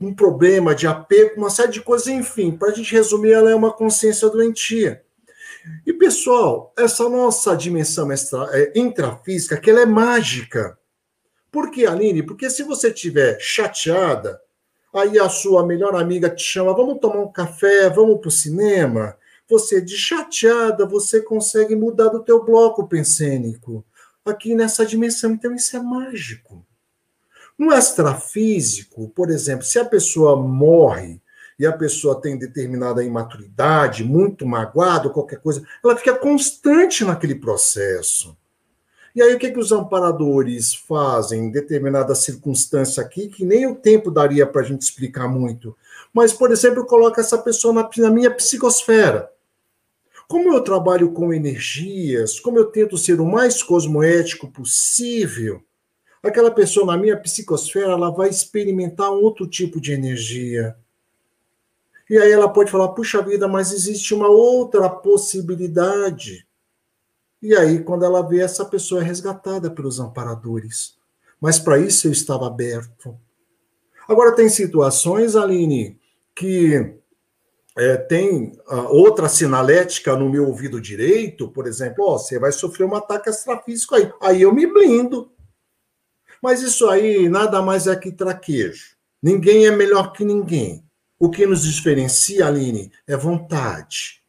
[0.00, 3.54] um problema de apego, uma série de coisas, enfim, para a gente resumir, ela é
[3.54, 5.02] uma consciência doentia.
[5.86, 10.78] E, pessoal, essa nossa dimensão extra, é, intrafísica, que ela é mágica.
[11.50, 12.22] Por que, Aline?
[12.22, 14.40] Porque se você estiver chateada,
[14.92, 19.16] aí a sua melhor amiga te chama, vamos tomar um café, vamos para o cinema.
[19.48, 23.84] Você, de chateada, você consegue mudar do teu bloco pensênico.
[24.24, 26.66] Aqui nessa dimensão, então isso é mágico.
[27.56, 31.20] No extrafísico, por exemplo, se a pessoa morre
[31.58, 38.36] e a pessoa tem determinada imaturidade, muito magoado, qualquer coisa, ela fica constante naquele processo.
[39.14, 43.74] E aí o que, que os amparadores fazem em determinada circunstância aqui, que nem o
[43.74, 45.74] tempo daria para a gente explicar muito.
[46.12, 49.30] Mas, por exemplo, coloca essa pessoa na, na minha psicosfera.
[50.28, 55.62] Como eu trabalho com energias, como eu tento ser o mais cosmoético possível,
[56.22, 60.76] aquela pessoa na minha psicosfera, ela vai experimentar um outro tipo de energia.
[62.08, 66.46] E aí ela pode falar, puxa vida, mas existe uma outra possibilidade.
[67.42, 70.96] E aí, quando ela vê, essa pessoa é resgatada pelos amparadores.
[71.40, 73.16] Mas para isso eu estava aberto.
[74.08, 75.98] Agora, tem situações, Aline,
[76.34, 76.96] que
[77.76, 82.86] é, tem uh, outra sinalética no meu ouvido direito, por exemplo, ó, você vai sofrer
[82.86, 84.10] um ataque extrafísico aí.
[84.20, 85.30] Aí eu me blindo.
[86.42, 88.96] Mas isso aí nada mais é que traquejo.
[89.22, 90.85] Ninguém é melhor que ninguém.
[91.18, 94.22] O que nos diferencia, Aline, é vontade.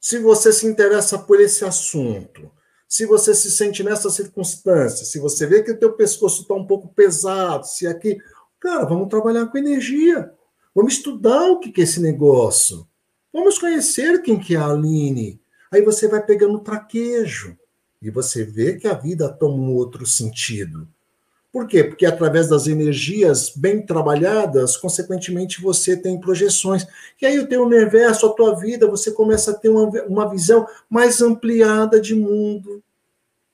[0.00, 2.50] Se você se interessa por esse assunto,
[2.88, 6.66] se você se sente nessa circunstância, se você vê que o teu pescoço está um
[6.66, 8.18] pouco pesado, se aqui,
[8.58, 10.32] cara, vamos trabalhar com energia.
[10.74, 12.86] Vamos estudar o que é esse negócio.
[13.32, 15.40] Vamos conhecer quem que é a Aline.
[15.70, 17.56] Aí você vai pegando traquejo
[18.02, 20.88] e você vê que a vida toma um outro sentido.
[21.52, 21.84] Por quê?
[21.84, 26.86] Porque através das energias bem trabalhadas, consequentemente você tem projeções.
[27.20, 30.66] E aí o teu universo, a tua vida, você começa a ter uma, uma visão
[30.88, 32.82] mais ampliada de mundo.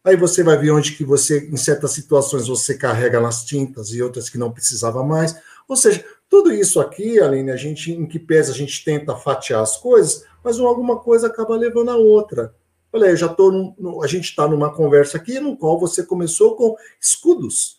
[0.05, 4.01] Aí você vai ver onde que você, em certas situações, você carrega nas tintas e
[4.01, 5.37] outras que não precisava mais.
[5.67, 9.61] Ou seja, tudo isso aqui, Aline, a gente, em que pese a gente tenta fatiar
[9.61, 12.55] as coisas, mas alguma coisa acaba levando a outra.
[12.93, 16.55] Olha, eu já tô no, a gente está numa conversa aqui no qual você começou
[16.55, 17.78] com escudos.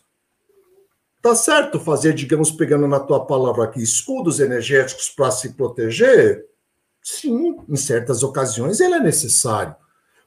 [1.22, 6.46] Tá certo fazer, digamos, pegando na tua palavra aqui, escudos energéticos para se proteger?
[7.02, 9.74] Sim, em certas ocasiões ele é necessário.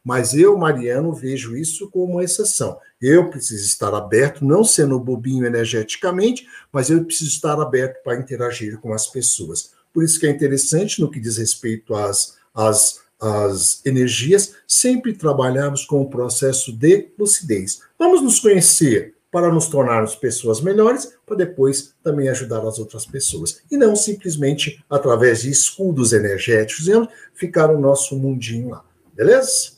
[0.04, 2.78] Mas eu, Mariano, vejo isso como uma exceção.
[3.02, 8.78] Eu preciso estar aberto, não sendo bobinho energeticamente, mas eu preciso estar aberto para interagir
[8.80, 9.72] com as pessoas.
[9.94, 15.86] Por isso que é interessante, no que diz respeito às, às, às energias, sempre trabalharmos
[15.86, 17.82] com o processo de lucidez.
[17.98, 23.63] Vamos nos conhecer, para nos tornarmos pessoas melhores, para depois também ajudar as outras pessoas.
[23.71, 26.85] E não simplesmente através de escudos energéticos,
[27.34, 28.85] ficar o nosso mundinho lá.
[29.11, 29.73] Beleza?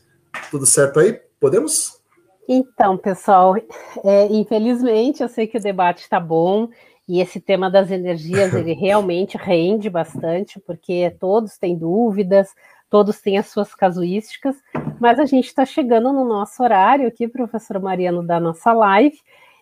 [0.52, 1.22] Tudo certo aí?
[1.40, 2.02] Podemos?
[2.50, 3.56] Então, pessoal,
[4.04, 6.68] é, infelizmente eu sei que o debate está bom
[7.08, 12.50] e esse tema das energias ele realmente rende bastante, porque todos têm dúvidas,
[12.90, 14.58] todos têm as suas casuísticas,
[15.00, 19.18] mas a gente está chegando no nosso horário aqui, professor Mariano, da nossa live,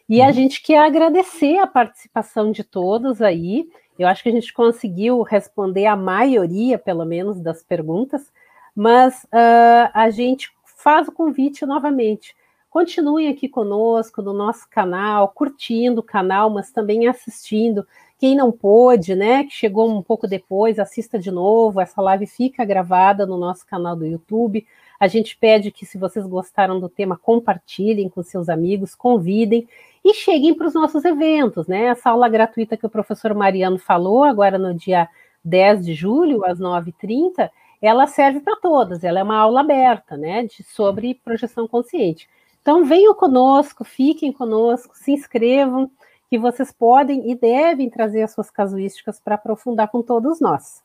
[0.08, 0.34] e a uhum.
[0.34, 3.68] gente quer agradecer a participação de todos aí.
[3.98, 8.32] Eu acho que a gente conseguiu responder a maioria, pelo menos, das perguntas,
[8.76, 12.36] mas uh, a gente faz o convite novamente.
[12.70, 17.86] Continuem aqui conosco no nosso canal, curtindo o canal, mas também assistindo.
[18.18, 21.80] Quem não pôde, né, que chegou um pouco depois, assista de novo.
[21.80, 24.66] Essa live fica gravada no nosso canal do YouTube.
[25.04, 29.68] A gente pede que, se vocês gostaram do tema, compartilhem com seus amigos, convidem
[30.02, 31.88] e cheguem para os nossos eventos, né?
[31.88, 35.10] Essa aula gratuita que o professor Mariano falou, agora no dia
[35.44, 37.52] 10 de julho, às 9h30,
[37.82, 42.30] ela serve para todas, ela é uma aula aberta, né, de, sobre projeção consciente.
[42.62, 45.92] Então, venham conosco, fiquem conosco, se inscrevam,
[46.30, 50.82] que vocês podem e devem trazer as suas casuísticas para aprofundar com todos nós.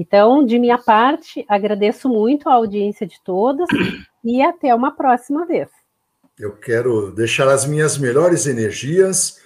[0.00, 3.66] Então, de minha parte, agradeço muito a audiência de todos
[4.24, 5.68] e até uma próxima vez.
[6.38, 9.36] Eu quero deixar as minhas melhores energias.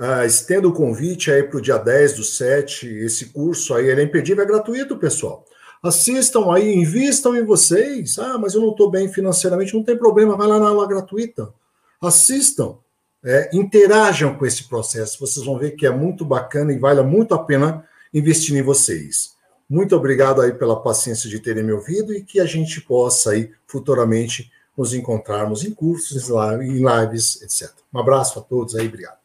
[0.00, 2.88] Uh, estendo o convite aí para o dia 10 do 7.
[2.88, 5.44] Esse curso aí ele é imperdível, é gratuito, pessoal.
[5.82, 8.18] Assistam aí, invistam em vocês.
[8.18, 11.52] Ah, mas eu não estou bem financeiramente, não tem problema, vai lá na aula gratuita.
[12.00, 12.78] Assistam,
[13.22, 15.20] é, interajam com esse processo.
[15.20, 19.36] Vocês vão ver que é muito bacana e vale muito a pena investir em vocês.
[19.68, 23.52] Muito obrigado aí pela paciência de terem me ouvido e que a gente possa aí
[23.66, 26.30] futuramente nos encontrarmos em cursos,
[26.62, 27.74] em lives, etc.
[27.92, 29.18] Um abraço a todos aí, obrigado.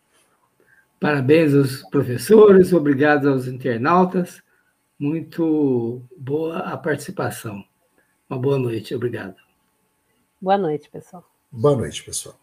[0.99, 4.41] Parabéns aos professores, obrigado aos internautas.
[4.97, 7.63] Muito boa a participação.
[8.29, 9.35] Uma boa noite, obrigado.
[10.41, 11.23] Boa noite, pessoal.
[11.51, 12.42] Boa noite, pessoal.